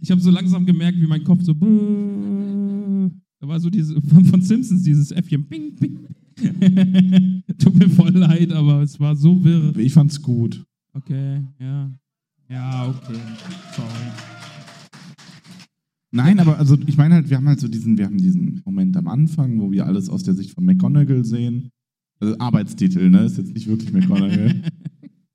[0.00, 1.54] ich habe so langsam gemerkt, wie mein Kopf so.
[1.54, 5.44] Da war so diese von, von Simpsons dieses Äffchen.
[5.46, 5.98] Bing, bing.
[7.58, 9.76] Tut mir voll leid, aber es war so wirr.
[9.76, 10.64] Ich fand's gut.
[10.92, 11.90] Okay, ja.
[12.48, 13.18] Ja, okay.
[13.74, 13.88] Sorry.
[16.12, 18.96] Nein, aber also ich meine halt, wir haben halt so diesen, wir haben diesen Moment
[18.96, 21.70] am Anfang, wo wir alles aus der Sicht von McGonagall sehen.
[22.20, 23.24] Also Arbeitstitel, ne?
[23.24, 24.62] Ist jetzt nicht wirklich McGonagall.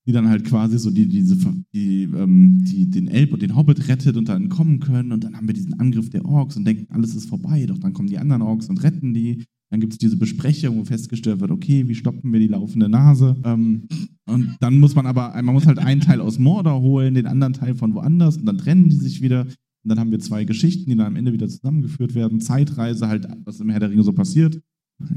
[0.10, 1.38] die dann halt quasi so die, diese,
[1.72, 5.12] die, ähm, die den Elb und den Hobbit rettet und da entkommen können.
[5.12, 7.68] Und dann haben wir diesen Angriff der Orks und denken, alles ist vorbei.
[7.68, 9.46] Doch dann kommen die anderen Orks und retten die.
[9.70, 13.36] Dann gibt es diese Besprechung, wo festgestellt wird, okay, wie stoppen wir die laufende Nase?
[13.44, 13.88] Ähm,
[14.26, 17.54] und dann muss man aber, man muss halt einen Teil aus Mordor holen, den anderen
[17.54, 19.42] Teil von woanders und dann trennen die sich wieder.
[19.42, 22.42] Und dann haben wir zwei Geschichten, die dann am Ende wieder zusammengeführt werden.
[22.42, 24.60] Zeitreise, halt, was im Herr der Ringe so passiert.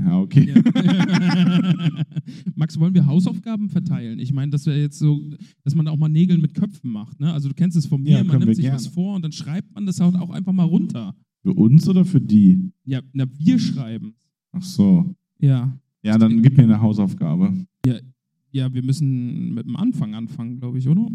[0.05, 0.49] Ja, okay.
[0.55, 0.55] Ja.
[2.55, 4.18] Max, wollen wir Hausaufgaben verteilen?
[4.18, 5.20] Ich meine, das wäre jetzt so,
[5.64, 7.18] dass man auch mal Nägel mit Köpfen macht.
[7.20, 7.33] Ne?
[7.33, 8.76] Also du kennst es von mir, Ja, man nimmt sich gerne.
[8.76, 11.14] was vor und dann schreibt man das halt auch einfach mal runter.
[11.43, 12.70] Für uns oder für die?
[12.85, 14.14] Ja, na, wir schreiben.
[14.53, 15.14] Ach so.
[15.41, 15.76] Ja.
[16.03, 17.53] Ja, dann gib mir eine Hausaufgabe.
[18.55, 21.09] Ja, wir müssen mit dem Anfang anfangen, glaube ich, oder?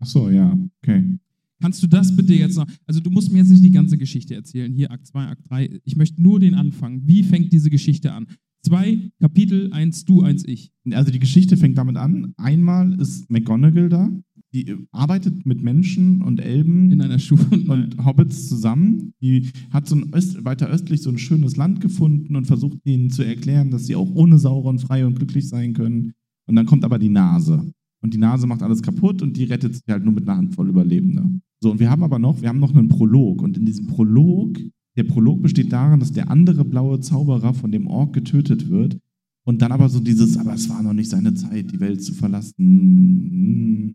[0.00, 1.18] Ach so, ja, okay.
[1.60, 2.66] Kannst du das bitte jetzt noch?
[2.86, 4.72] Also, du musst mir jetzt nicht die ganze Geschichte erzählen.
[4.72, 5.80] Hier, Akt 2, Akt 3.
[5.84, 7.02] Ich möchte nur den Anfang.
[7.04, 8.26] Wie fängt diese Geschichte an?
[8.62, 10.72] Zwei Kapitel, eins du, eins ich.
[10.90, 12.34] Also die Geschichte fängt damit an.
[12.36, 14.10] Einmal ist McGonagall da,
[14.52, 17.42] die arbeitet mit Menschen und Elben In einer Schule.
[17.68, 19.12] und Hobbits zusammen.
[19.20, 23.10] Die hat so ein Öst, weiter östlich so ein schönes Land gefunden und versucht ihnen
[23.10, 26.14] zu erklären, dass sie auch ohne Sauron frei und glücklich sein können.
[26.46, 27.72] Und dann kommt aber die Nase.
[28.00, 30.68] Und die Nase macht alles kaputt und die rettet sich halt nur mit einer Handvoll
[30.68, 31.30] Überlebender.
[31.60, 33.42] So, und wir haben aber noch, wir haben noch einen Prolog.
[33.42, 34.58] Und in diesem Prolog,
[34.96, 38.98] der Prolog besteht darin, dass der andere blaue Zauberer von dem Ork getötet wird.
[39.44, 42.12] Und dann aber so dieses, aber es war noch nicht seine Zeit, die Welt zu
[42.12, 43.94] verlassen.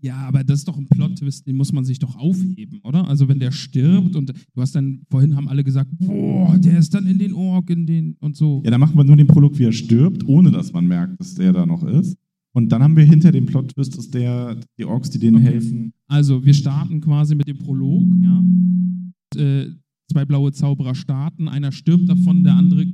[0.00, 3.08] Ja, aber das ist doch ein Plot-Twist, den muss man sich doch aufheben, oder?
[3.08, 6.94] Also, wenn der stirbt und du hast dann, vorhin haben alle gesagt, boah, der ist
[6.94, 8.60] dann in den Ork, in den und so.
[8.64, 11.34] Ja, dann machen wir nur den Prolog, wie er stirbt, ohne dass man merkt, dass
[11.34, 12.16] der da noch ist.
[12.54, 15.46] Und dann haben wir hinter dem Plot-Twist, dass der, die Orks, die denen Okay.
[15.46, 15.92] helfen.
[16.06, 18.38] Also, wir starten quasi mit dem Prolog, ja.
[18.38, 19.70] Und, äh,
[20.10, 22.86] zwei blaue Zauberer starten, einer stirbt davon, der andere,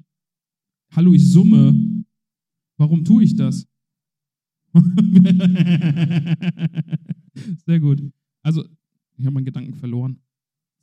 [0.92, 2.05] hallo, ich summe.
[2.76, 3.66] Warum tue ich das?
[7.66, 8.02] Sehr gut.
[8.42, 8.64] Also,
[9.16, 10.18] ich habe meinen Gedanken verloren.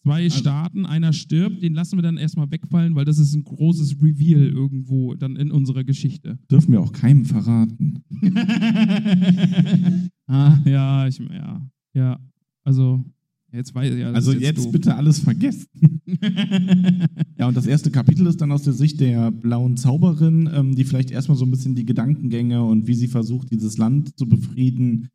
[0.04, 4.02] Zwei starten, einer stirbt, den lassen wir dann erstmal wegfallen, weil das ist ein großes
[4.02, 6.39] Reveal irgendwo dann in unserer Geschichte.
[6.49, 8.04] Dürfen wir auch keinem verraten.
[10.28, 12.20] ah, ja, ich, ja, ja.
[12.64, 13.06] Also,
[13.52, 14.12] jetzt weiß ich ja.
[14.12, 14.72] Also jetzt doof.
[14.72, 15.68] bitte alles vergessen.
[17.38, 20.84] Ja, und das erste Kapitel ist dann aus der Sicht der blauen Zauberin, ähm, die
[20.84, 25.10] vielleicht erstmal so ein bisschen die Gedankengänge und wie sie versucht, dieses Land zu befrieden,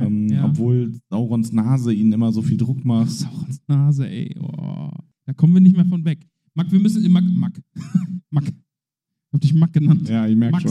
[0.00, 0.44] ähm, ja.
[0.44, 3.10] obwohl Saurons Nase ihnen immer so viel Druck Ach, macht.
[3.10, 4.34] Saurons Nase, ey.
[4.40, 4.90] Oh.
[5.24, 6.26] Da kommen wir nicht mehr von weg.
[6.54, 7.10] Mack, wir müssen.
[7.10, 7.60] Mack, Mack.
[8.30, 8.52] Mack.
[9.32, 10.08] Hab dich Mack genannt.
[10.08, 10.70] Ja, ich merke schon.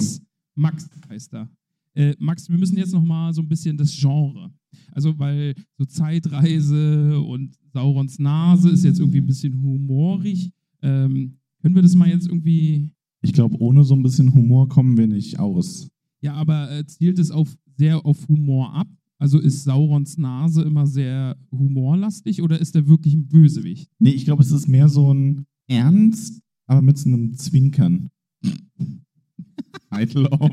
[0.55, 0.87] Max.
[0.87, 1.49] Max heißt er.
[1.93, 4.51] Äh, Max, wir müssen jetzt noch mal so ein bisschen das Genre.
[4.91, 10.51] Also, weil so Zeitreise und Saurons Nase ist jetzt irgendwie ein bisschen humorig.
[10.81, 12.91] Ähm, können wir das mal jetzt irgendwie.
[13.21, 15.89] Ich glaube, ohne so ein bisschen Humor kommen wir nicht aus.
[16.21, 18.87] Ja, aber äh, zielt es auf, sehr auf Humor ab?
[19.17, 23.89] Also ist Saurons Nase immer sehr humorlastig oder ist er wirklich ein Bösewicht?
[23.99, 28.09] Nee, ich glaube, es ist mehr so ein Ernst, aber mit so einem Zwinkern.
[29.89, 30.51] Title of.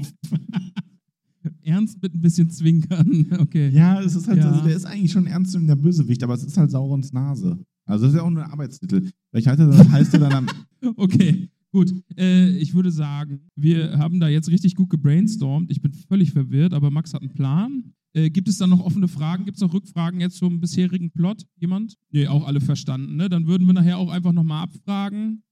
[1.62, 3.26] Ernst mit ein bisschen Zwinkern.
[3.40, 3.68] Okay.
[3.70, 4.50] Ja, es ist halt, Ja.
[4.50, 7.58] also der ist eigentlich schon ernst der Bösewicht, aber es ist halt Saurons Nase.
[7.84, 9.10] Also das ist ja auch nur ein Arbeitstitel.
[9.30, 10.46] Vielleicht heißt er dann, heißt er dann am,
[10.96, 11.92] Okay, gut.
[12.16, 15.70] Äh, ich würde sagen, wir haben da jetzt richtig gut gebrainstormt.
[15.70, 17.92] Ich bin völlig verwirrt, aber Max hat einen Plan.
[18.14, 19.44] Äh, gibt es da noch offene Fragen?
[19.44, 21.46] Gibt es noch Rückfragen jetzt zum bisherigen Plot?
[21.56, 21.96] Jemand?
[22.10, 23.28] Nee, auch alle verstanden, ne?
[23.28, 25.42] Dann würden wir nachher auch einfach nochmal abfragen.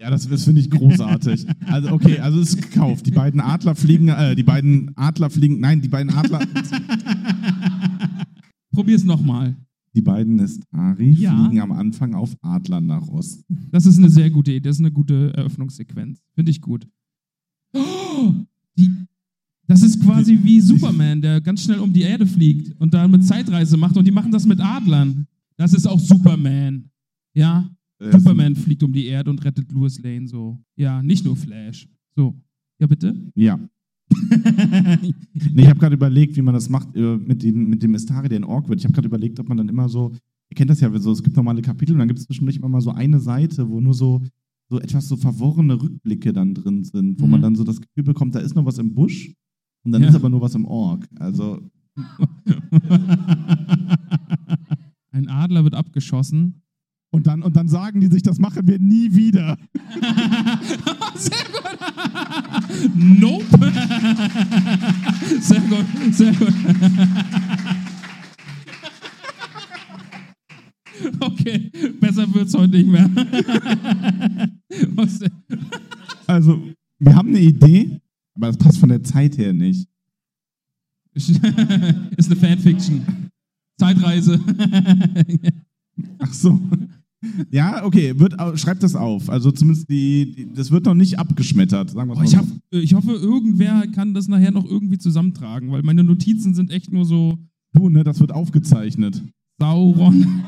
[0.00, 1.46] Ja, das, das finde ich großartig.
[1.66, 3.06] Also, okay, also es ist gekauft.
[3.06, 6.40] Die beiden Adler fliegen, äh, die beiden Adler fliegen, nein, die beiden Adler,
[8.72, 9.54] Probier's nochmal.
[9.94, 11.36] die beiden Nestari Ja.
[11.36, 13.68] fliegen am Anfang auf Adlern nach Osten.
[13.70, 14.60] Das ist eine sehr gute Idee.
[14.68, 16.20] Das ist eine gute Eröffnungssequenz.
[16.34, 16.88] Finde ich gut.
[17.74, 18.32] Oh,
[18.78, 18.90] die,
[19.72, 23.76] das ist quasi wie Superman, der ganz schnell um die Erde fliegt und damit Zeitreise
[23.78, 23.96] macht.
[23.96, 25.26] Und die machen das mit Adlern.
[25.56, 26.90] Das ist auch Superman.
[27.34, 27.68] Ja,
[27.98, 30.58] Äh, Superman fliegt um die Erde und rettet Louis Lane so.
[30.76, 31.88] Ja, nicht nur Flash.
[32.16, 32.34] So.
[32.80, 33.14] Ja, bitte?
[33.34, 33.58] Ja.
[35.54, 38.28] Nee, ich habe gerade überlegt, wie man das macht äh, mit dem, mit dem Istari,
[38.28, 38.78] der in Ork wird.
[38.80, 40.12] Ich habe gerade überlegt, ob man dann immer so,
[40.50, 42.68] ihr kennt das ja, so, es gibt normale Kapitel und dann gibt es zwischendurch immer
[42.68, 44.20] mal so eine Seite, wo nur so,
[44.68, 47.30] so etwas so verworrene Rückblicke dann drin sind, wo Mhm.
[47.30, 49.32] man dann so das Gefühl bekommt, da ist noch was im Busch
[49.84, 50.08] und dann Ja.
[50.08, 51.06] ist aber nur was im Ork.
[51.18, 51.60] Also,
[55.12, 56.62] Ein Adler wird abgeschossen.
[57.14, 59.58] und dann, und dann sagen die sich, das machen wir nie wieder.
[61.14, 61.78] Sehr gut.
[62.94, 63.44] nope.
[65.40, 66.54] Sehr gut, sehr gut.
[71.20, 71.70] Okay,
[72.00, 73.10] besser wird's heute nicht mehr.
[76.26, 76.62] Also,
[76.98, 78.00] wir haben eine Idee,
[78.42, 79.88] aber das passt von der Zeit her nicht.
[81.14, 83.02] Ist eine Fanfiction.
[83.78, 84.40] Zeitreise.
[86.18, 86.58] Ach so.
[87.50, 89.30] Ja, okay, wird, schreibt das auf.
[89.30, 92.46] Also zumindest die, die das wird noch nicht abgeschmettert, sagen wir Oh, mal ich, hab,
[92.70, 97.04] ich hoffe, irgendwer kann das nachher noch irgendwie zusammentragen, weil meine Notizen sind echt nur
[97.04, 97.38] so
[97.72, 99.22] Du, ne, das wird aufgezeichnet.
[99.58, 100.42] Sauron.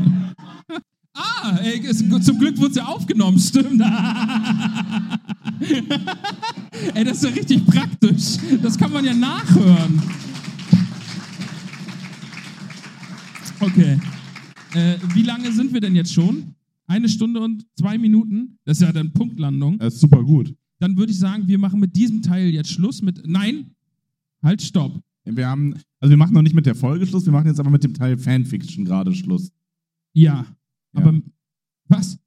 [1.15, 1.81] ah, ey,
[2.21, 3.81] zum Glück wurde es ja aufgenommen, stimmt.
[6.95, 8.37] ey, das ist ja richtig praktisch.
[8.63, 10.03] Das kann man ja nachhören.
[13.61, 13.99] Okay.
[14.75, 16.55] Äh, wie lange sind wir denn jetzt schon?
[16.87, 18.59] Eine Stunde und zwei Minuten?
[18.65, 19.79] Das ist ja dann Punktlandung.
[19.79, 20.55] Das ist super gut.
[20.81, 23.27] Dann würde ich sagen, wir machen mit diesem Teil jetzt Schluss mit.
[23.27, 23.71] Nein!
[24.43, 25.01] Halt, stopp.
[25.25, 27.71] Wir haben, also wir machen noch nicht mit der Folge Schluss, wir machen jetzt aber
[27.71, 29.51] mit dem Teil Fanfiction gerade Schluss.
[30.13, 30.45] Ja.
[30.95, 31.01] Ja.
[31.03, 31.21] Aber
[31.89, 32.19] was?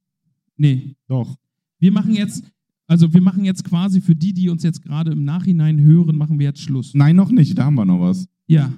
[0.58, 0.96] Nee.
[1.08, 1.36] Doch.
[1.80, 2.44] Wir machen jetzt,
[2.88, 6.40] also wir machen jetzt quasi für die, die uns jetzt gerade im Nachhinein hören, machen
[6.40, 6.94] wir jetzt Schluss.
[6.94, 8.28] Nein, noch nicht, da haben wir noch was.
[8.48, 8.74] Ja,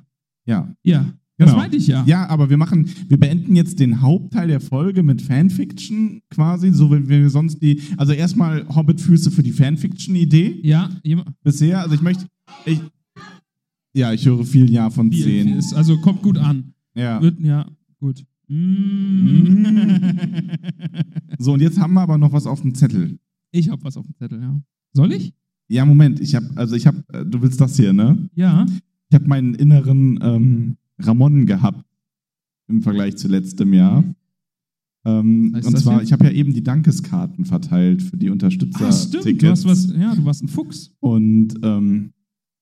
[0.45, 0.73] Ja.
[0.83, 1.13] ja.
[1.37, 1.61] Das Genau.
[1.61, 2.03] meinte ich ja.
[2.05, 6.91] Ja, aber wir machen, wir beenden jetzt den Hauptteil der Folge mit Fanfiction quasi, so
[6.91, 10.89] wie wir sonst die, also erstmal Hobbit-Füße für die Fanfiction-Idee Ja,
[11.41, 11.79] bisher.
[11.79, 12.25] Also ich möchte,
[12.65, 12.81] ich,
[13.93, 15.47] ja, ich höre viel Ja von viel, zehn.
[15.47, 16.73] viel ist, also kommt gut an.
[16.93, 17.21] Ja.
[17.21, 17.65] Wird, ja,
[18.01, 18.25] gut.
[18.49, 19.69] Mm.
[21.41, 23.17] So, und jetzt haben wir aber noch was auf dem Zettel.
[23.51, 24.61] ich hab was auf dem Zettel, ja.
[24.93, 25.33] Soll ich?
[25.69, 28.29] Ja, Moment, ich habe, also ich habe, du willst das hier, ne?
[28.35, 28.65] Ja.
[29.09, 31.85] Ich habe meinen inneren ähm, Ramon gehabt
[32.67, 34.03] im Vergleich zu letztem Jahr.
[35.05, 36.07] Ähm, und zwar, jetzt?
[36.07, 39.21] ich habe ja eben die Dankeskarten verteilt für die Ah, Unterstützer-Tickets.
[39.21, 39.41] stimmt.
[39.41, 40.91] Du hast was, ja, du warst ein Fuchs.
[40.99, 42.11] Und ähm,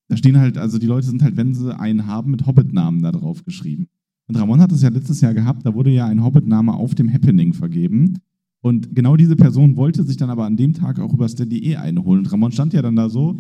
[0.08, 3.12] da stehen halt, also die Leute sind halt, wenn sie einen haben, mit Hobbit-Namen da
[3.12, 3.88] drauf geschrieben.
[4.28, 7.12] Und Ramon hat es ja letztes Jahr gehabt, da wurde ja ein Hobbit-Name auf dem
[7.12, 8.20] Happening vergeben.
[8.62, 11.78] Und genau diese Person wollte sich dann aber an dem Tag auch über Steady eh
[11.78, 12.26] einholen.
[12.26, 13.40] Und Ramon stand ja dann da so,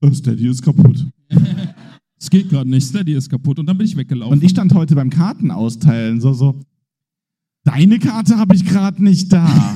[0.00, 1.06] "Äh, Steady ist kaputt.
[2.16, 3.58] Es geht gerade nicht, Steady ist kaputt.
[3.58, 4.38] Und dann bin ich weggelaufen.
[4.38, 6.58] Und ich stand heute beim Kartenausteilen so, so,
[7.64, 9.46] deine Karte habe ich gerade nicht da.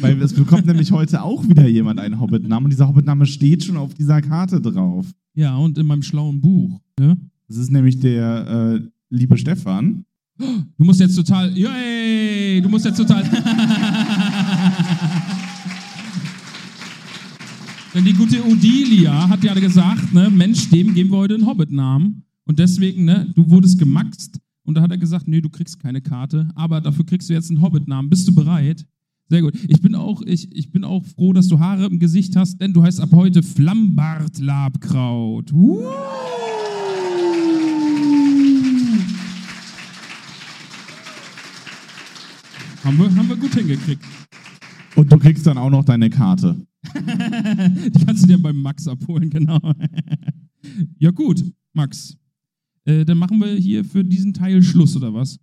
[0.00, 3.78] Weil es bekommt nämlich heute auch wieder jemand einen Hobbit-Namen und dieser Hobbit-Name steht schon
[3.78, 5.06] auf dieser Karte drauf.
[5.34, 6.78] ja, und in meinem schlauen Buch.
[7.00, 7.16] Ja?
[7.48, 8.80] Das ist nämlich der äh,
[9.10, 10.04] liebe Stefan.
[10.38, 11.56] Du musst jetzt total.
[11.56, 12.60] Yay!
[12.60, 13.24] Du musst jetzt total.
[17.94, 22.22] Denn die gute Odilia hat ja gesagt, ne, Mensch, dem geben wir heute einen Hobbit-Namen.
[22.44, 24.38] Und deswegen, ne, du wurdest gemaxt.
[24.64, 27.50] Und da hat er gesagt, nee, du kriegst keine Karte, aber dafür kriegst du jetzt
[27.50, 28.10] einen Hobbit-Namen.
[28.10, 28.84] Bist du bereit?
[29.30, 29.54] Sehr gut.
[29.68, 32.74] Ich bin, auch, ich, ich bin auch froh, dass du Haare im Gesicht hast, denn
[32.74, 35.52] du heißt ab heute Flammbart-Labkraut.
[35.52, 35.78] Uh.
[42.86, 44.04] Haben wir, haben wir gut hingekriegt.
[44.94, 46.54] Und du kriegst dann auch noch deine Karte.
[46.94, 49.58] Die kannst du dir beim Max abholen, genau.
[51.00, 52.16] ja, gut, Max.
[52.84, 55.40] Äh, dann machen wir hier für diesen Teil Schluss, oder was?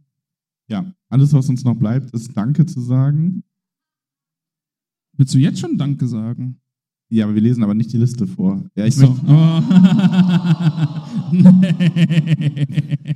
[0.70, 3.44] Ja, alles, was uns noch bleibt, ist Danke zu sagen.
[5.18, 6.62] Willst du jetzt schon Danke sagen?
[7.10, 8.64] Ja, aber wir lesen aber nicht die Liste vor.
[8.74, 9.10] Ja, ich so.
[9.10, 9.62] möchte, Oh.
[11.34, 13.16] Nee.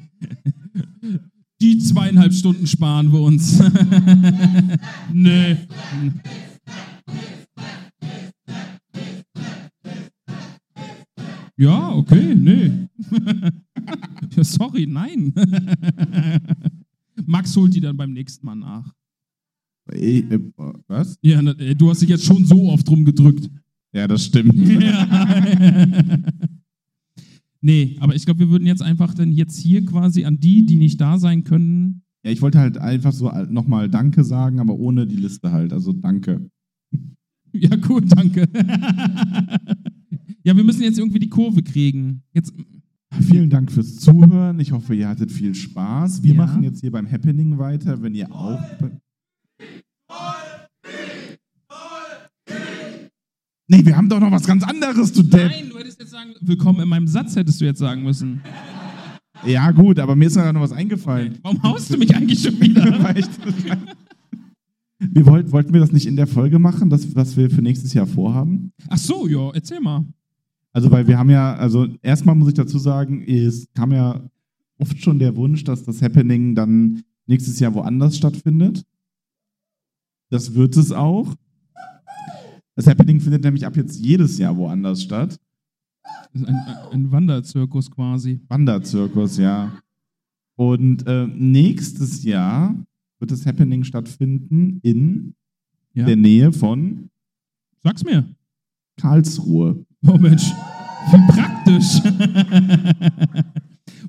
[1.61, 3.59] Die zweieinhalb Stunden sparen wir uns.
[5.13, 5.57] nee.
[11.57, 12.71] Ja, okay, nee.
[14.35, 15.33] Ja, Sorry, nein.
[17.25, 18.93] Max holt die dann beim nächsten Mal nach.
[19.91, 20.39] äh, äh,
[20.87, 21.17] was?
[21.21, 23.49] Ja, ey, du hast dich jetzt schon so oft rumgedrückt.
[23.93, 24.53] Ja, das stimmt.
[24.79, 25.07] Ja.
[27.61, 30.77] Nee, aber ich glaube, wir würden jetzt einfach dann jetzt hier quasi an die, die
[30.77, 32.01] nicht da sein können.
[32.25, 35.73] Ja, ich wollte halt einfach so nochmal Danke sagen, aber ohne die Liste halt.
[35.73, 36.49] Also Danke.
[37.53, 38.41] Ja, cool, danke.
[40.43, 42.21] ja, wir müssen jetzt irgendwie die Kurve kriegen.
[42.33, 42.53] Jetzt,
[43.21, 44.59] Vielen Dank fürs Zuhören.
[44.59, 46.21] Ich hoffe, ihr hattet viel Spaß.
[46.23, 46.45] Wir Ja.
[46.45, 48.01] machen jetzt hier beim Happening weiter.
[48.03, 48.59] Wenn ihr auch.
[53.69, 55.51] Nee, wir haben doch noch was ganz anderes, du Depp.
[55.51, 58.41] nein, du hättest jetzt sagen, willkommen in meinem Satz hättest du jetzt sagen müssen.
[59.45, 61.37] Ja, gut, aber mir ist ja noch was eingefallen.
[61.41, 62.85] Warum haust du mich eigentlich schon wieder?
[64.99, 67.93] Wir wollten, wollten wir das nicht in der Folge machen, das, was wir für nächstes
[67.93, 68.71] Jahr vorhaben?
[68.87, 70.03] Ach so, ja, erzähl mal.
[70.73, 74.27] Also, weil wir haben ja, also erstmal muss ich dazu sagen, es kam ja
[74.79, 78.85] oft schon der Wunsch, dass das Happening dann nächstes Jahr woanders stattfindet.
[80.31, 81.35] Das wird es auch.
[82.77, 85.39] Das Happening findet nämlich ab jetzt jedes Jahr woanders statt.
[86.33, 86.45] Ein,
[86.93, 88.39] ein Wanderzirkus quasi.
[88.47, 89.71] Wanderzirkus, ja.
[90.55, 92.75] Und äh, nächstes Jahr
[93.19, 95.33] wird das Happening stattfinden in
[95.93, 96.05] Ja.
[96.05, 97.09] der Nähe von
[97.83, 98.23] Sag's mir.
[98.97, 99.83] Karlsruhe.
[100.05, 100.51] Oh Mensch,
[101.11, 102.03] wie praktisch.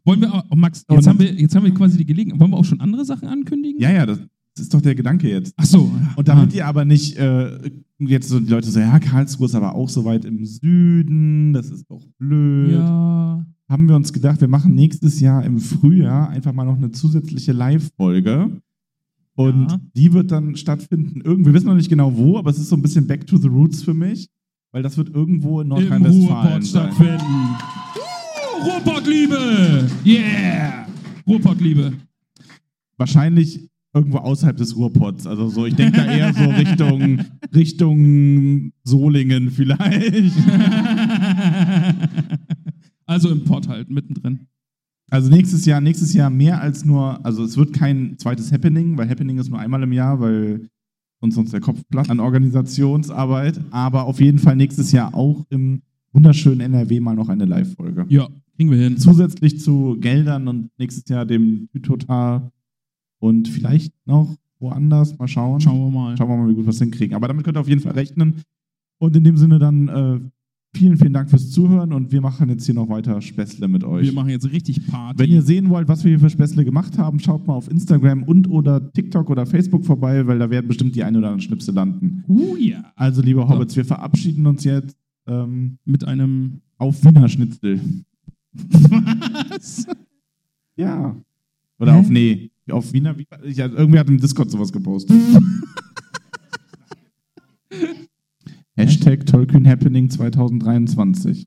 [0.04, 2.40] Wollen wir, auch- oh Max, jetzt haben, wir, jetzt haben wir quasi die Gelegenheit.
[2.40, 3.80] Wollen wir auch schon andere Sachen ankündigen?
[3.80, 4.18] Ja, ja, das
[4.58, 5.54] Das ist doch der Gedanke jetzt.
[5.56, 5.88] Ach so.
[6.16, 9.76] Und damit ihr aber nicht äh, jetzt so die Leute so, ja, Karlsruhe ist aber
[9.76, 12.72] auch so weit im Süden, das ist doch blöd.
[12.72, 13.46] Ja.
[13.68, 17.52] Haben wir uns gedacht, wir machen nächstes Jahr im Frühjahr einfach mal noch eine zusätzliche
[17.52, 18.60] Live-Folge.
[19.36, 19.80] Und Ja.
[19.94, 21.20] die wird dann stattfinden.
[21.22, 23.36] Irgendwie, wir wissen noch nicht genau wo, aber es ist so ein bisschen Back to
[23.36, 24.28] the Roots für mich,
[24.72, 27.54] weil das wird irgendwo in Nordrhein-Westfalen stattfinden.
[27.94, 29.88] Uh, Ruhrpottliebe!
[30.04, 30.84] Yeah!
[31.28, 31.92] Ruhrpottliebe.
[32.96, 35.26] Wahrscheinlich irgendwo außerhalb des Ruhrpots.
[35.26, 37.20] Also so, ich denke da eher so Richtung,
[37.54, 40.34] Richtung Solingen vielleicht.
[43.06, 44.46] also im Pott halt, mittendrin.
[45.10, 49.08] Also nächstes Jahr, nächstes Jahr mehr als nur, also es wird kein zweites Happening, weil
[49.08, 50.68] Happening ist nur einmal im Jahr, weil
[51.20, 53.60] uns sonst der Kopf platt an Organisationsarbeit.
[53.70, 55.82] Aber auf jeden Fall nächstes Jahr auch im
[56.12, 58.04] wunderschönen NRW mal noch eine Live-Folge.
[58.08, 58.98] Ja, kriegen wir hin.
[58.98, 62.50] Zusätzlich zu Geldern und nächstes Jahr dem Total
[63.18, 65.18] und vielleicht noch woanders.
[65.18, 65.60] Mal schauen.
[65.60, 66.16] Schauen wir mal.
[66.16, 67.14] Schauen wir mal, wie gut wir es hinkriegen.
[67.14, 68.42] Aber damit könnt ihr auf jeden Fall rechnen.
[68.98, 70.20] Und in dem Sinne dann äh,
[70.76, 74.06] vielen, vielen Dank fürs Zuhören und wir machen jetzt hier noch weiter Späßle mit euch.
[74.06, 75.18] Wir machen jetzt richtig Party.
[75.18, 78.24] Wenn ihr sehen wollt, was wir hier für Späßle gemacht haben, schaut mal auf Instagram
[78.24, 81.74] und oder TikTok oder Facebook vorbei, weil da werden bestimmt die ein oder anderen Schnipsel
[81.74, 82.24] landen.
[82.28, 82.92] uh, ja.
[82.96, 84.96] Also, liebe Hobbits, wir verabschieden uns jetzt
[85.26, 86.60] ähm, Mit einem.
[86.76, 87.80] auf Wiener Schnitzel.
[88.52, 89.86] Was?
[90.76, 91.16] Ja.
[91.78, 91.98] Oder Hä?
[92.00, 93.14] auf, nee, auf Wiener,
[93.44, 95.16] ja, irgendwer hat im Discord sowas gepostet.
[98.76, 101.46] Hashtag Tolkien Happening 2023.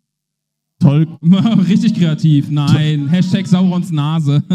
[0.80, 1.08] Tol
[1.68, 2.50] richtig kreativ.
[2.50, 3.08] Nein.
[3.08, 4.44] Hashtag Saurons Nase.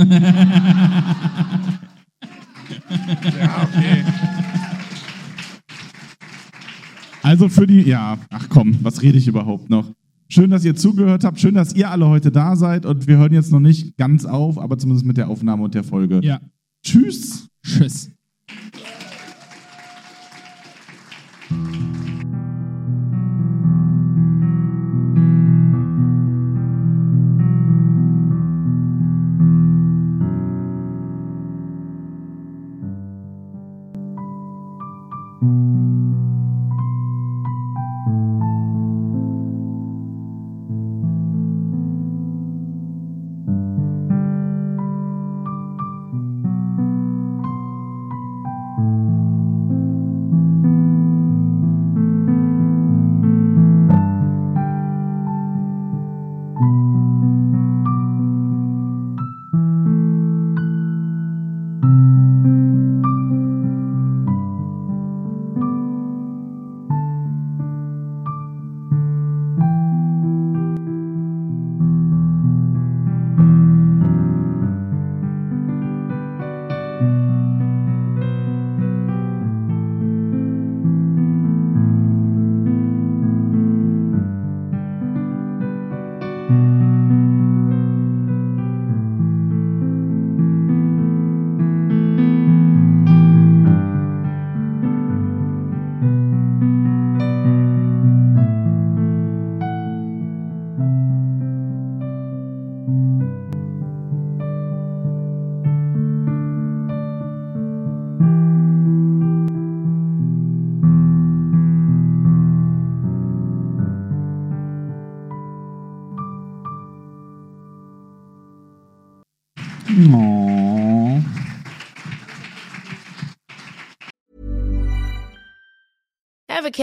[3.40, 4.04] Ja, okay.
[7.22, 9.92] Also für die, ja, ach komm, was rede ich überhaupt noch?
[10.28, 13.32] Schön, dass ihr zugehört habt, schön, dass ihr alle heute da seid und wir hören
[13.32, 16.20] jetzt noch nicht ganz auf, aber zumindest mit der Aufnahme und der Folge.
[16.22, 16.40] ja.
[16.86, 17.48] Tschüss.
[17.64, 18.10] Tschüss.